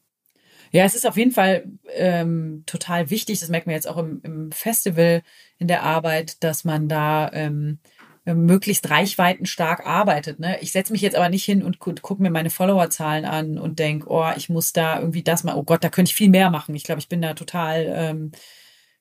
[0.71, 4.21] Ja, es ist auf jeden Fall ähm, total wichtig, das merkt man jetzt auch im,
[4.23, 5.21] im Festival
[5.57, 7.79] in der Arbeit, dass man da ähm,
[8.25, 10.39] möglichst reichweitenstark arbeitet.
[10.39, 10.59] Ne?
[10.61, 13.79] Ich setze mich jetzt aber nicht hin und gu gucke mir meine Followerzahlen an und
[13.79, 16.49] denk, oh, ich muss da irgendwie das mal, oh Gott, da könnte ich viel mehr
[16.49, 16.75] machen.
[16.75, 18.31] Ich glaube, ich bin da total, ähm,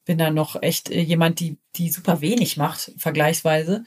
[0.04, 3.84] bin da noch echt äh, jemand, die, die super wenig macht, vergleichsweise.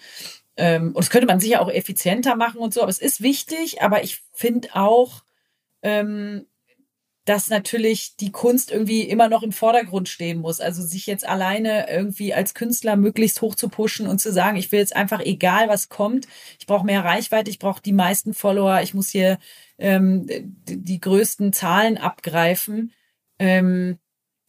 [0.56, 3.82] Ähm, und das könnte man sicher auch effizienter machen und so, aber es ist wichtig,
[3.82, 5.24] aber ich finde auch,
[5.82, 6.46] ähm,
[7.26, 10.60] dass natürlich die Kunst irgendwie immer noch im Vordergrund stehen muss.
[10.60, 14.72] Also sich jetzt alleine irgendwie als Künstler möglichst hoch zu pushen und zu sagen, ich
[14.72, 16.28] will jetzt einfach egal was kommt,
[16.60, 19.40] ich brauche mehr Reichweite, ich brauche die meisten Follower, ich muss hier
[19.78, 20.28] ähm,
[20.68, 22.92] die, größten Zahlen abgreifen.
[23.40, 24.00] Ähm,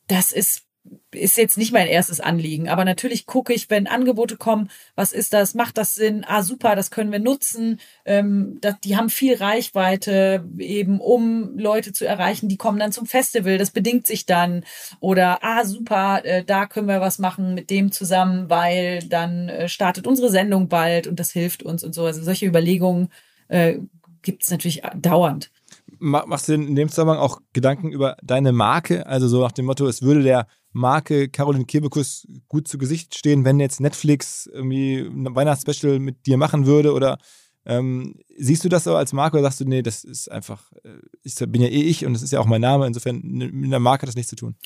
[0.09, 0.65] das ist
[1.13, 5.33] ist jetzt nicht mein erstes Anliegen, aber natürlich gucke ich, wenn Angebote kommen, was ist
[5.33, 6.25] das, macht das Sinn?
[6.27, 7.81] Ah, super, das können wir nutzen.
[8.05, 13.07] Ähm, das, die haben viel Reichweite, eben um Leute zu erreichen, die kommen dann zum
[13.07, 14.65] Festival, das bedingt sich dann.
[15.01, 19.69] Oder, ah, super, äh, da können wir was machen mit dem zusammen, weil dann äh,
[19.69, 22.05] startet unsere Sendung bald und das hilft uns und so.
[22.05, 23.09] Also solche Überlegungen
[23.49, 23.79] äh,
[24.23, 25.51] gibt es natürlich dauernd.
[25.99, 29.07] Ma- Machst du in dem Zusammenhang auch Gedanken über deine Marke?
[29.07, 33.45] Also so nach dem Motto, es würde der Marke Caroline Kebekus gut zu Gesicht stehen,
[33.45, 36.93] wenn jetzt Netflix irgendwie ein Weihnachtsspecial mit dir machen würde?
[36.93, 37.19] Oder
[37.65, 40.99] ähm, siehst du das so als Marke oder sagst du, nee, das ist einfach, äh,
[41.23, 43.79] ich bin ja eh ich und das ist ja auch mein Name, insofern mit der
[43.79, 44.57] Marke hat das nichts zu tun.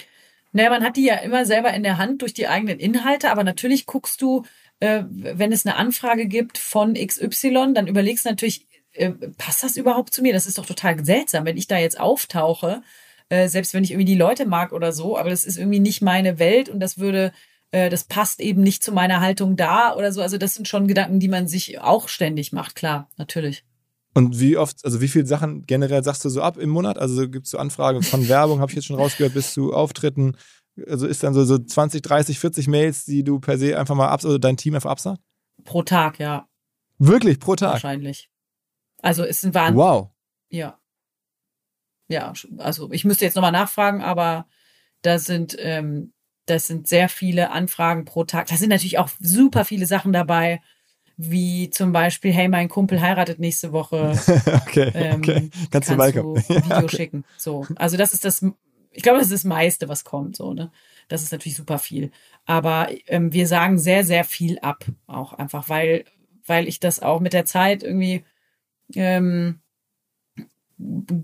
[0.53, 3.45] Naja, man hat die ja immer selber in der Hand durch die eigenen Inhalte, aber
[3.45, 4.45] natürlich guckst du,
[4.81, 9.77] äh, wenn es eine Anfrage gibt von XY, dann überlegst du natürlich, äh, passt das
[9.77, 10.33] überhaupt zu mir?
[10.33, 12.83] Das ist doch total seltsam, wenn ich da jetzt auftauche,
[13.29, 16.03] äh, selbst wenn ich irgendwie die Leute mag oder so, aber das ist irgendwie nicht
[16.03, 17.33] meine Welt und das würde,
[17.71, 20.23] äh, das passt eben nicht zu meiner Haltung da oder so.
[20.23, 23.65] Also das sind schon Gedanken, die man sich auch ständig macht, klar, natürlich.
[24.15, 26.99] Und wie oft, also wie viele Sachen generell sagst du so ab im Monat?
[26.99, 30.37] Also gibt es so Anfragen von Werbung, habe ich jetzt schon rausgehört, bis zu Auftritten?
[30.87, 34.09] Also ist dann so, so 20, 30, 40 Mails, die du per se einfach mal
[34.09, 35.21] abs oder dein Team einfach absagt?
[35.65, 36.49] Pro Tag, ja,
[36.99, 37.75] Wirklich, pro Tag?
[37.75, 38.29] wahrscheinlich.
[39.01, 40.11] Also es sind waren Wow.
[40.51, 40.79] Ja.
[42.09, 44.47] Ja, also ich müsste jetzt nochmal nachfragen, aber
[45.03, 46.13] da sind, ähm,
[46.47, 48.47] das sind sehr viele Anfragen pro Tag.
[48.49, 50.61] Da sind natürlich auch super viele Sachen dabei,
[51.17, 54.13] wie zum Beispiel, hey, mein Kumpel heiratet nächste Woche.
[54.67, 55.51] okay, Ähm, okay.
[55.71, 57.25] Kannst, du kannst du ein Video schicken.
[57.37, 57.67] So.
[57.77, 58.43] Also das ist das,
[58.93, 60.37] ich glaube, das ist das meiste, was kommt.
[60.37, 60.71] So, ne?
[61.09, 62.11] Das ist natürlich super viel.
[62.47, 64.85] Aber ähm, wir sagen sehr, sehr viel ab.
[65.07, 66.05] Auch einfach, weil,
[66.47, 68.25] weil ich das auch mit der Zeit irgendwie
[68.95, 69.61] ähm,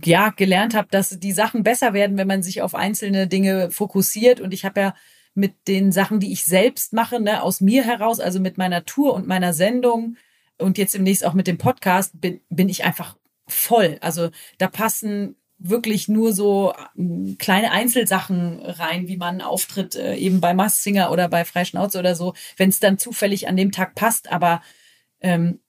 [0.05, 4.41] ja gelernt habe, dass die Sachen besser werden, wenn man sich auf einzelne Dinge fokussiert.
[4.41, 4.95] Und ich habe ja
[5.35, 9.15] mit den Sachen, die ich selbst mache, ne, aus mir heraus, also mit meiner Tour
[9.15, 10.17] und meiner Sendung
[10.59, 13.99] und jetzt demnächst auch mit dem Podcast, bin, bin ich einfach voll.
[14.01, 20.41] Also da passen wirklich nur so ähm, kleine Einzelsachen rein, wie man auftritt, äh, eben
[20.41, 23.95] bei Mask Singer oder bei Freischnauze oder so, wenn es dann zufällig an dem Tag
[23.95, 24.31] passt.
[24.31, 24.63] Aber
[25.21, 25.61] ähm,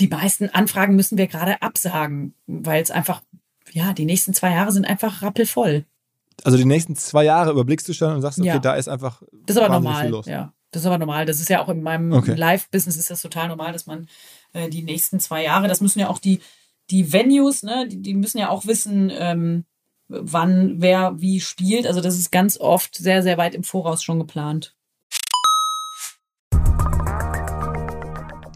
[0.00, 3.22] die meisten Anfragen müssen wir gerade absagen, weil es einfach,
[3.72, 5.84] ja, die nächsten zwei Jahre sind einfach rappelvoll.
[6.44, 8.58] Also die nächsten zwei Jahre überblickst du schon und sagst, okay, Ja.
[8.58, 10.02] da ist einfach Das ist aber normal.
[10.02, 10.26] viel los.
[10.26, 11.26] Ja, das ist aber normal.
[11.26, 12.34] Das ist ja auch in meinem Okay.
[12.34, 14.06] Live-Business ist das total normal, dass man
[14.52, 16.40] äh, die nächsten zwei Jahre, das müssen ja auch die,
[16.90, 19.64] die Venues, ne, die, die müssen ja auch wissen, ähm,
[20.08, 21.86] wann wer wie spielt.
[21.86, 24.74] Also das ist ganz oft sehr, sehr weit im Voraus schon geplant.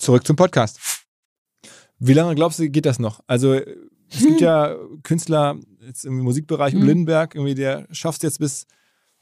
[0.00, 0.78] Zurück zum Podcast.
[1.98, 3.20] Wie lange glaubst du, geht das noch?
[3.26, 6.86] Also, es gibt ja Künstler jetzt im Musikbereich, um Mhm.
[6.86, 8.66] Lindenberg, irgendwie, der schafft es jetzt bis,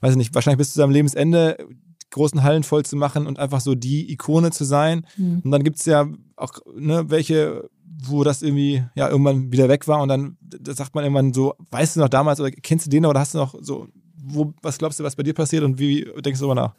[0.00, 1.56] weiß ich nicht, wahrscheinlich bis zu seinem Lebensende,
[2.10, 5.04] großen Hallen voll zu machen und einfach so die Ikone zu sein.
[5.16, 5.42] Mhm.
[5.44, 7.68] Und dann gibt es ja auch ne, welche,
[8.04, 11.54] wo das irgendwie ja irgendwann wieder weg war und dann da sagt man irgendwann so,
[11.70, 14.52] weißt du noch damals oder kennst du den noch oder hast du noch so, wo,
[14.62, 16.74] was glaubst du, was bei dir passiert und wie denkst du darüber nach?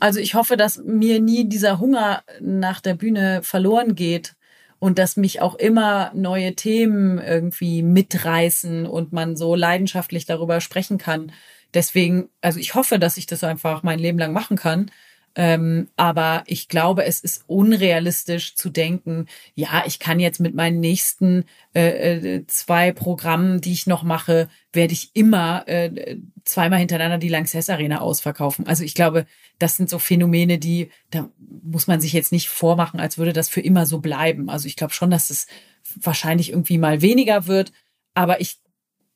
[0.00, 4.36] Also ich hoffe, dass mir nie dieser Hunger nach der Bühne verloren geht
[4.78, 10.98] und dass mich auch immer neue Themen irgendwie mitreißen und man so leidenschaftlich darüber sprechen
[10.98, 11.32] kann.
[11.72, 14.90] Deswegen, also ich hoffe, dass ich das einfach mein Leben lang machen kann.
[15.36, 20.78] Ähm, aber ich glaube, es ist unrealistisch zu denken, ja, ich kann jetzt mit meinen
[20.78, 27.18] nächsten äh, äh, zwei Programmen, die ich noch mache, werde ich immer äh, zweimal hintereinander
[27.18, 28.66] die Lanxess Arena ausverkaufen.
[28.68, 29.26] Also ich glaube,
[29.58, 31.28] das sind so Phänomene, die, da
[31.62, 34.48] muss man sich jetzt nicht vormachen, als würde das für immer so bleiben.
[34.48, 35.48] Also ich glaube schon, dass es
[35.96, 37.72] wahrscheinlich irgendwie mal weniger wird,
[38.14, 38.58] aber ich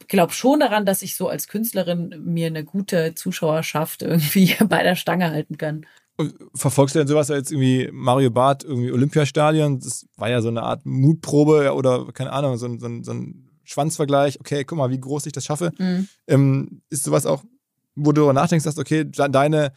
[0.09, 4.97] glaube schon daran, dass ich so als Künstlerin mir eine gute Zuschauerschaft irgendwie bei der
[4.97, 5.87] Stange halten kann.
[6.55, 9.79] Verfolgst du denn sowas als irgendwie Mario Barth, irgendwie Olympiastadion?
[9.79, 13.13] Das war ja so eine Art Mutprobe oder keine Ahnung, so ein, so ein, so
[13.13, 14.41] ein Schwanzvergleich.
[14.41, 15.71] Okay, guck mal, wie groß ich das schaffe.
[15.79, 16.09] Mhm.
[16.27, 17.45] Ähm, ist sowas auch,
[17.95, 19.73] wo du darüber nachdenkst, sagst, okay, de- deine,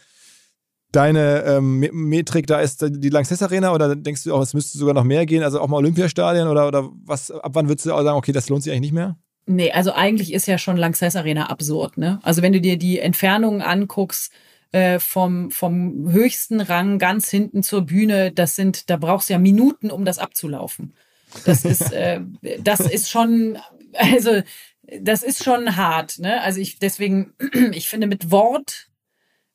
[0.91, 4.77] deine ähm, Me- Metrik, da ist die Lanxess Arena oder denkst du auch, es müsste
[4.77, 7.93] sogar noch mehr gehen, also auch mal Olympiastadion oder, oder was, ab wann würdest du
[7.93, 9.17] auch sagen, okay, das lohnt sich eigentlich nicht mehr?
[9.45, 12.19] Nee, also eigentlich ist ja schon Lanxess Arena absurd, ne?
[12.23, 14.31] Also wenn du dir die Entfernungen anguckst,
[14.71, 19.39] äh, vom, vom höchsten Rang ganz hinten zur Bühne, das sind, da brauchst du ja
[19.39, 20.93] Minuten, um das abzulaufen.
[21.45, 22.21] Das ist, äh,
[22.59, 23.57] das ist schon,
[23.93, 24.41] also
[24.99, 26.41] das ist schon hart, ne?
[26.41, 27.33] Also ich deswegen,
[27.71, 28.89] ich finde mit Wort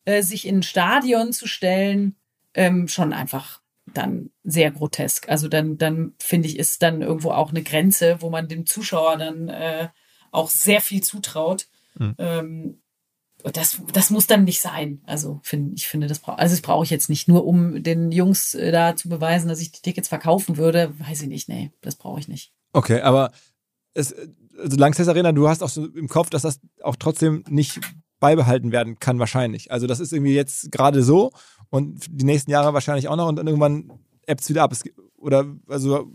[0.04, 2.16] äh, sich in ein Stadion zu stellen,
[2.54, 5.28] ähm, schon einfach dann sehr grotesk.
[5.28, 9.16] Also dann, dann finde ich, ist dann irgendwo auch eine Grenze, wo man dem Zuschauer
[9.16, 9.88] dann äh,
[10.30, 11.68] auch sehr viel zutraut.
[11.98, 12.14] Mhm.
[12.18, 12.80] Ähm,
[13.52, 15.00] das, das muss dann nicht sein.
[15.06, 18.54] Also find, ich finde, das brauche also das ich jetzt nicht nur, um den Jungs
[18.54, 20.92] äh, da zu beweisen, dass ich die Tickets verkaufen würde.
[20.98, 22.52] Weiß ich nicht, nee, das brauche ich nicht.
[22.72, 23.30] Okay, aber
[23.94, 24.14] es,
[24.58, 27.80] also Lanxess Arena, du hast auch so im Kopf, dass das auch trotzdem nicht
[28.18, 29.70] beibehalten werden kann, wahrscheinlich.
[29.70, 31.30] Also das ist irgendwie jetzt gerade so
[31.70, 33.92] und die nächsten Jahre wahrscheinlich auch noch und dann irgendwann
[34.26, 34.72] ebbt es wieder ab.
[34.72, 34.82] Es,
[35.16, 36.10] oder also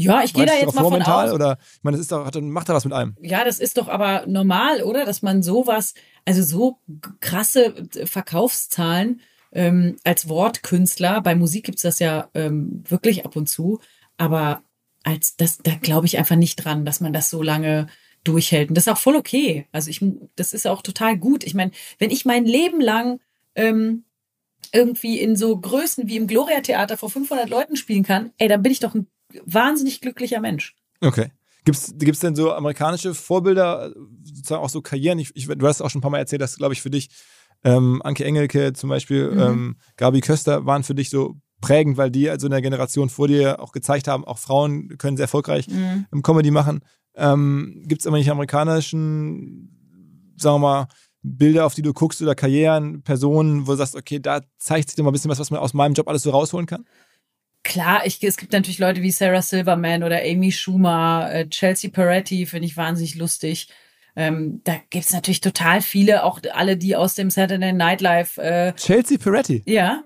[0.00, 1.32] Ja, ich gehe da jetzt mal von aus.
[1.32, 3.16] oder ich meine, das ist doch, hat, macht da was mit einem.
[3.20, 5.04] Ja, das ist doch aber normal, oder?
[5.04, 5.94] Dass man sowas,
[6.24, 6.78] also so
[7.18, 9.20] krasse äh, Verkaufszahlen
[9.50, 13.80] ähm, als Wortkünstler, bei Musik gibt's das ja ähm, wirklich ab und zu,
[14.18, 14.62] aber
[15.02, 17.88] als das, da glaube ich einfach nicht dran, dass man das so lange
[18.22, 18.68] durchhält.
[18.68, 19.66] Und das ist auch voll okay.
[19.72, 20.00] Also ich,
[20.36, 21.42] das ist auch total gut.
[21.42, 23.18] Ich meine, wenn ich mein Leben lang
[23.56, 24.04] ähm,
[24.72, 28.62] irgendwie in so Größen wie im Gloria Theater vor 500 Leuten spielen kann, ey, dann
[28.62, 29.08] bin ich doch ein
[29.44, 30.74] wahnsinnig glücklicher Mensch.
[31.00, 31.30] Okay.
[31.64, 35.18] Gibt's, gibt's denn so amerikanische Vorbilder, sozusagen auch so Karrieren?
[35.18, 37.10] Ich, ich, du hast auch schon ein paar Mal erzählt, dass, glaube ich, für dich
[37.64, 39.40] ähm, Anke Engelke zum Beispiel, Mhm.
[39.40, 43.26] ähm, Gabi Köster waren für dich so prägend, weil die also in der Generation vor
[43.28, 46.06] dir auch gezeigt haben, auch Frauen können sehr erfolgreich Mhm.
[46.12, 46.80] im Comedy machen.
[47.16, 50.88] Ähm, Gibt es aber nicht amerikanischen, sagen wir mal,
[51.22, 54.96] Bilder, auf die du guckst oder Karrieren, Personen, wo du sagst, okay, da zeigt sich
[54.96, 56.84] doch mal ein bisschen was, was man aus meinem Job alles so rausholen kann?
[57.64, 62.46] Klar, ich, es gibt natürlich Leute wie Sarah Silverman oder Amy Schumer, äh, Chelsea Peretti,
[62.46, 63.68] finde ich wahnsinnig lustig.
[64.16, 68.72] Ähm, da gibt's natürlich total viele, auch alle, die aus dem Saturday Night Live, äh,
[68.74, 69.62] Chelsea Peretti.
[69.66, 70.02] ja,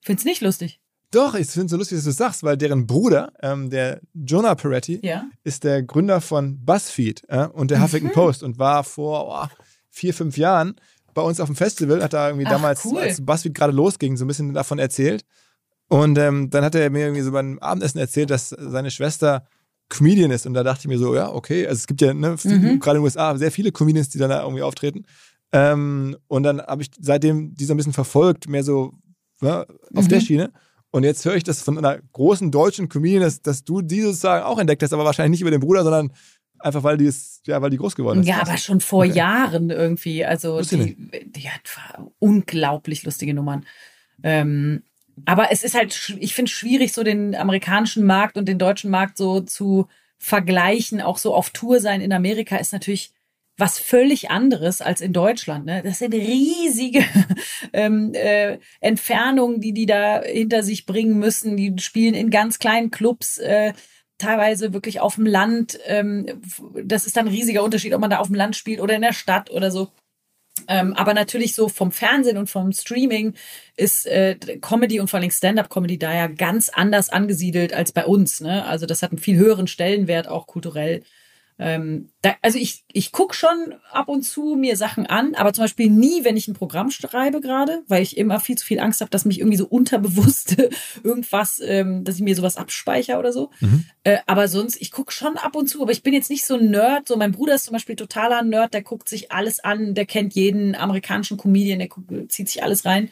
[0.00, 0.80] find's nicht lustig.
[1.10, 4.00] Doch, ich finde es so lustig, dass du es sagst, weil deren Bruder, ähm, der
[4.14, 5.26] Jonah Peretti, Ja.
[5.44, 8.14] ist der Gründer von BuzzFeed äh, und der Huffington Mhm.
[8.14, 9.56] Post und war vor oh,
[9.90, 10.76] vier, fünf Jahren
[11.12, 12.98] bei uns auf dem Festival, hat da irgendwie Ach, damals, cool.
[13.00, 15.26] als BuzzFeed gerade losging, so ein bisschen davon erzählt.
[15.92, 19.44] Und ähm, dann hat er mir irgendwie so beim Abendessen erzählt, dass seine Schwester
[19.90, 20.46] Comedian ist.
[20.46, 22.78] Und da dachte ich mir so, ja, okay, also es gibt ja ne, Mhm.
[22.80, 25.04] gerade in den USA sehr viele Comedians, die dann da irgendwie auftreten.
[25.52, 28.94] Ähm, und dann habe ich seitdem die so ein bisschen verfolgt, mehr so
[29.42, 30.08] ne, auf Mhm.
[30.08, 30.52] der Schiene.
[30.92, 34.44] Und jetzt höre ich das von einer großen deutschen Comedian, dass, dass du die sozusagen
[34.44, 36.12] auch entdeckt hast, aber wahrscheinlich nicht über den Bruder, sondern
[36.58, 38.28] einfach, weil die ist, ja, weil die groß geworden ist.
[38.28, 39.12] Ja, aber schon vor Okay.
[39.12, 40.24] Jahren irgendwie.
[40.24, 41.60] Also die, die hat
[42.18, 43.66] unglaublich lustige Nummern.
[44.22, 44.84] Ähm,
[45.26, 48.90] aber es ist halt, ich finde es schwierig, so den amerikanischen Markt und den deutschen
[48.90, 51.00] Markt so zu vergleichen.
[51.00, 53.12] Auch so auf Tour sein in Amerika ist natürlich
[53.58, 55.66] was völlig anderes als in Deutschland.
[55.66, 55.82] Ne?
[55.84, 57.04] Das sind riesige
[57.72, 61.56] ähm, äh, Entfernungen, die die da hinter sich bringen müssen.
[61.56, 63.38] Die spielen in ganz kleinen Clubs.
[63.38, 63.72] Äh,
[64.18, 65.78] teilweise wirklich auf dem Land.
[65.86, 66.26] Ähm,
[66.84, 69.02] das ist dann ein riesiger Unterschied, ob man da auf dem Land spielt oder in
[69.02, 69.90] der Stadt oder so.
[70.68, 73.34] Ähm, aber natürlich so vom Fernsehen und vom Streaming
[73.76, 78.40] ist äh, Comedy und vor allem Stand-up-Comedy da ja ganz anders angesiedelt als bei uns.
[78.40, 78.64] Ne?
[78.64, 81.02] Also das hat einen viel höheren Stellenwert auch kulturell.
[81.58, 85.64] Ähm, da, also ich, ich guck schon ab und zu mir Sachen an, aber zum
[85.64, 89.00] Beispiel nie, wenn ich ein Programm schreibe gerade, weil ich immer viel zu viel Angst
[89.00, 90.56] habe, dass mich irgendwie so unterbewusst
[91.02, 93.50] irgendwas, ähm, dass ich mir sowas abspeichere oder so.
[93.60, 93.84] Mhm.
[94.04, 96.54] Äh, aber sonst, ich guck schon ab und zu, aber ich bin jetzt nicht so
[96.54, 97.06] ein Nerd.
[97.06, 100.34] So, mein Bruder ist zum Beispiel totaler Nerd, der guckt sich alles an, der kennt
[100.34, 103.10] jeden amerikanischen Comedian, der guckt, zieht sich alles rein.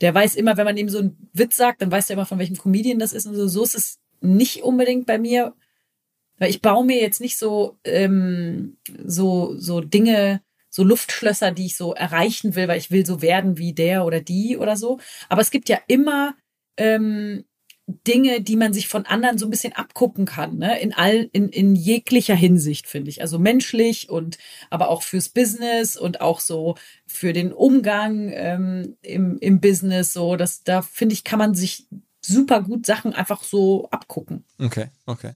[0.00, 2.38] Der weiß immer, wenn man ihm so einen Witz sagt, dann weiß er immer, von
[2.38, 3.46] welchem Comedian das ist und so.
[3.46, 5.54] So ist es nicht unbedingt bei mir.
[6.42, 11.76] Weil ich baue mir jetzt nicht so, ähm, so, so Dinge, so Luftschlösser, die ich
[11.76, 14.98] so erreichen will, weil ich will so werden wie der oder die oder so.
[15.28, 16.34] Aber es gibt ja immer
[16.76, 17.44] ähm,
[17.86, 20.80] Dinge, die man sich von anderen so ein bisschen abgucken kann, ne?
[20.80, 23.22] In all, in, in jeglicher Hinsicht, finde ich.
[23.22, 24.36] Also menschlich und
[24.68, 26.74] aber auch fürs Business und auch so
[27.06, 30.12] für den Umgang ähm, im, im Business.
[30.12, 31.86] So, dass da finde ich, kann man sich
[32.20, 34.44] super gut Sachen einfach so abgucken.
[34.58, 35.34] Okay, okay.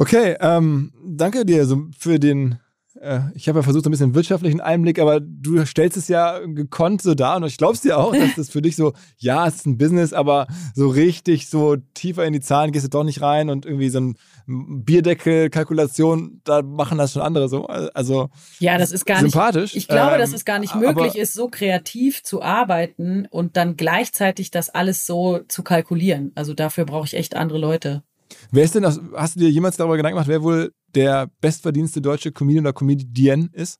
[0.00, 2.60] Okay, ähm, danke dir so für den.
[3.00, 6.38] Äh, ich habe ja versucht, so ein bisschen wirtschaftlichen Einblick, aber du stellst es ja
[6.38, 9.56] gekonnt so dar und ich glaub's dir auch, dass das für dich so, ja, es
[9.56, 13.22] ist ein Business, aber so richtig so tiefer in die Zahlen gehst du doch nicht
[13.22, 17.66] rein und irgendwie so ein Bierdeckel-Kalkulation, da machen das schon andere so.
[17.66, 18.30] Also
[18.60, 19.32] Ja, das ist gar nicht.
[19.32, 19.74] sympathisch.
[19.74, 23.76] Ich glaube, ähm, dass es gar nicht möglich ist, so kreativ zu arbeiten und dann
[23.76, 26.30] gleichzeitig das alles so zu kalkulieren.
[26.36, 28.04] Also dafür brauche ich echt andere Leute.
[28.50, 32.00] Wer ist denn, das, hast du dir jemals darüber Gedanken gemacht, wer wohl der bestverdienste
[32.00, 33.78] deutsche Comedian oder Comedian ist?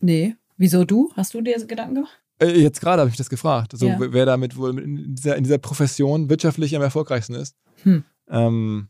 [0.00, 0.36] Nee.
[0.56, 1.10] Wieso du?
[1.16, 2.20] Hast du dir Gedanken gemacht?
[2.40, 3.72] Äh, Jetzt gerade habe ich das gefragt.
[3.72, 3.98] Also, Ja.
[4.00, 7.56] wer- wer damit wohl in dieser, in dieser Profession wirtschaftlich am erfolgreichsten ist.
[7.82, 8.04] Hm.
[8.28, 8.88] Ähm,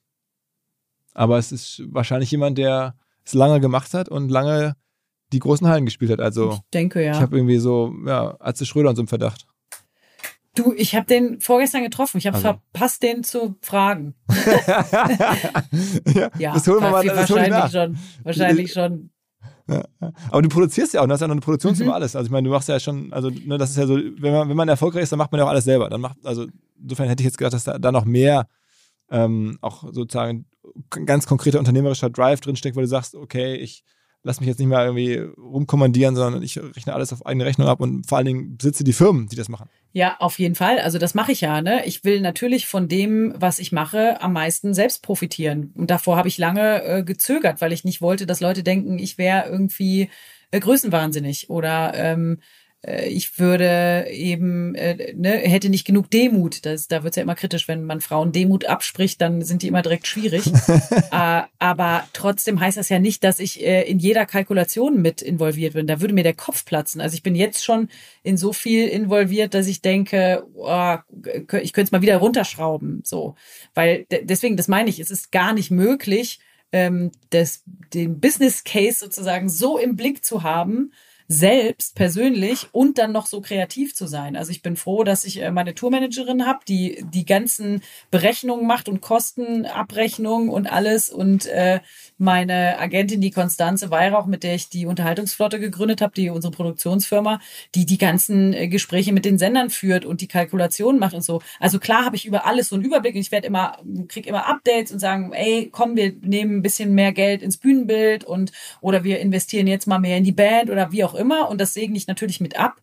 [1.14, 4.74] aber es ist wahrscheinlich jemand, der es lange gemacht hat und lange
[5.32, 6.20] die großen Hallen gespielt hat.
[6.20, 7.12] Also Ich denke ja.
[7.12, 9.46] ich habe irgendwie so, ja, Atze Schröder und so im Verdacht.
[10.54, 12.18] Du, ich habe den vorgestern getroffen.
[12.18, 12.48] Ich habe Also.
[12.72, 14.14] verpasst, den zu fragen.
[16.14, 17.70] ja, Ja, das holen wir mal das wahrscheinlich nach.
[17.70, 17.98] schon.
[18.22, 19.10] Wahrscheinlich schon.
[20.30, 21.96] Aber du produzierst ja auch, du hast ja noch eine Produktionsfirma Mhm.
[21.96, 22.16] alles.
[22.16, 24.48] Also ich meine, du machst ja schon, also ne, das ist ja so, wenn man,
[24.48, 25.88] wenn man erfolgreich ist, dann macht man ja auch alles selber.
[25.88, 26.46] Dann macht, also
[26.80, 28.46] insofern hätte ich jetzt gedacht, dass da, da noch mehr
[29.10, 30.46] ähm, auch sozusagen
[31.06, 33.84] ganz konkreter unternehmerischer Drive drinsteckt, weil du sagst, okay, ich
[34.22, 37.80] lass mich jetzt nicht mehr irgendwie rumkommandieren, sondern ich rechne alles auf eigene Rechnung ab
[37.80, 39.68] und vor allen Dingen besitze die Firmen, die das machen.
[39.92, 40.78] Ja, auf jeden Fall.
[40.78, 41.60] Also das mache ich ja.
[41.60, 41.84] Ne?
[41.86, 45.72] Ich will natürlich von dem, was ich mache, am meisten selbst profitieren.
[45.74, 49.18] Und davor habe ich lange äh, gezögert, weil ich nicht wollte, dass Leute denken, ich
[49.18, 50.08] wäre irgendwie
[50.50, 52.42] äh, größenwahnsinnig oder ähm, äh,
[52.82, 56.66] ich würde eben, äh, ne, hätte nicht genug Demut.
[56.66, 59.82] Das, da wird's ja immer kritisch, wenn man Frauen Demut abspricht, dann sind die immer
[59.82, 60.46] direkt schwierig.
[61.12, 65.74] äh, aber trotzdem heißt das ja nicht, dass ich äh, in jeder Kalkulation mit involviert
[65.74, 65.86] bin.
[65.86, 67.00] Da würde mir der Kopf platzen.
[67.00, 67.88] Also ich bin jetzt schon
[68.24, 70.96] in so viel involviert, dass ich denke, oh,
[71.62, 73.02] ich könnte es mal wieder runterschrauben.
[73.04, 73.36] So,
[73.74, 76.40] weil de- deswegen, das meine ich, es ist gar nicht möglich,
[76.72, 77.62] ähm, das,
[77.94, 80.92] den Business Case sozusagen so im Blick zu haben,
[81.32, 84.36] selbst persönlich und dann noch so kreativ zu sein.
[84.36, 88.88] Also ich bin froh, dass ich äh, meine Tourmanagerin habe, die die ganzen Berechnungen macht
[88.88, 91.80] und Kostenabrechnungen und alles und äh,
[92.22, 97.40] meine Agentin, die Konstanze Weihrauch, mit der ich die Unterhaltungsflotte gegründet habe, die unsere Produktionsfirma,
[97.74, 101.42] die die ganzen äh, Gespräche mit den Sendern führt und die Kalkulationen macht und so.
[101.60, 103.76] Also klar habe ich über alles so einen Überblick und ich werde immer
[104.08, 108.24] krieg immer Updates und sagen, ey, komm, wir nehmen ein bisschen mehr Geld ins Bühnenbild
[108.24, 111.60] und oder wir investieren jetzt mal mehr in die Band oder wie auch immer und
[111.60, 112.80] das segne ich natürlich mit ab.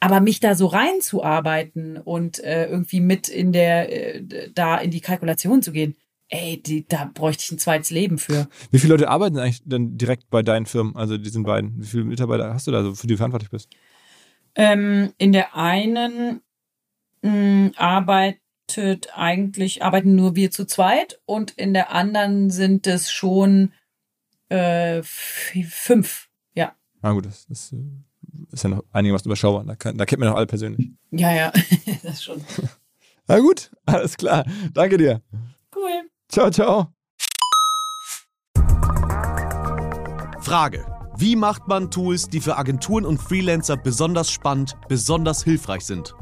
[0.00, 5.00] Aber mich da so reinzuarbeiten und äh, irgendwie mit in der äh, da in die
[5.00, 5.96] Kalkulation zu gehen,
[6.34, 8.48] ey, die, da bräuchte ich ein zweites Leben für.
[8.70, 11.80] Wie viele Leute arbeiten eigentlich dann direkt bei deinen Firmen, also diesen beiden?
[11.80, 13.68] Wie viele Mitarbeiter hast du da, so, für die du verantwortlich bist?
[14.56, 16.40] Ähm, in der einen
[17.22, 18.40] mh, arbeiten
[19.14, 23.72] eigentlich, arbeiten nur wir zu zweit und in der anderen sind es schon
[24.48, 26.28] äh, fünf.
[26.54, 26.74] Ja.
[27.02, 27.76] Na gut, das, das äh,
[28.50, 29.64] ist ja noch einigermaßen überschaubar.
[29.64, 30.90] Da, kann, da kennt man noch alle persönlich.
[31.10, 31.52] Ja, ja,
[32.02, 32.42] das schon.
[33.28, 34.44] Na gut, alles klar.
[34.72, 35.22] Danke dir.
[35.74, 36.10] Cool.
[36.28, 36.88] Ciao, ciao.
[40.40, 40.86] Frage.
[41.16, 46.14] Wie macht man Tools, die für Agenturen und Freelancer besonders spannend, besonders hilfreich sind?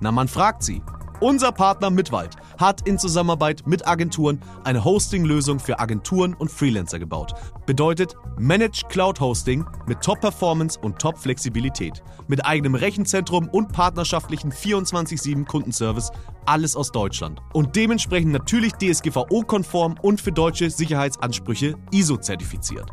[0.00, 0.82] Na, man fragt sie.
[1.20, 7.32] Unser Partner Mitwald hat in Zusammenarbeit mit Agenturen eine Hosting-Lösung für Agenturen und Freelancer gebaut.
[7.64, 12.02] Bedeutet Managed Cloud Hosting mit Top-Performance und Top-Flexibilität.
[12.28, 16.12] Mit eigenem Rechenzentrum und partnerschaftlichen 24-7 Kundenservice.
[16.44, 17.40] Alles aus Deutschland.
[17.54, 22.92] Und dementsprechend natürlich DSGVO-konform und für deutsche Sicherheitsansprüche ISO-zertifiziert.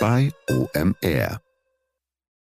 [0.00, 1.40] bei OMR.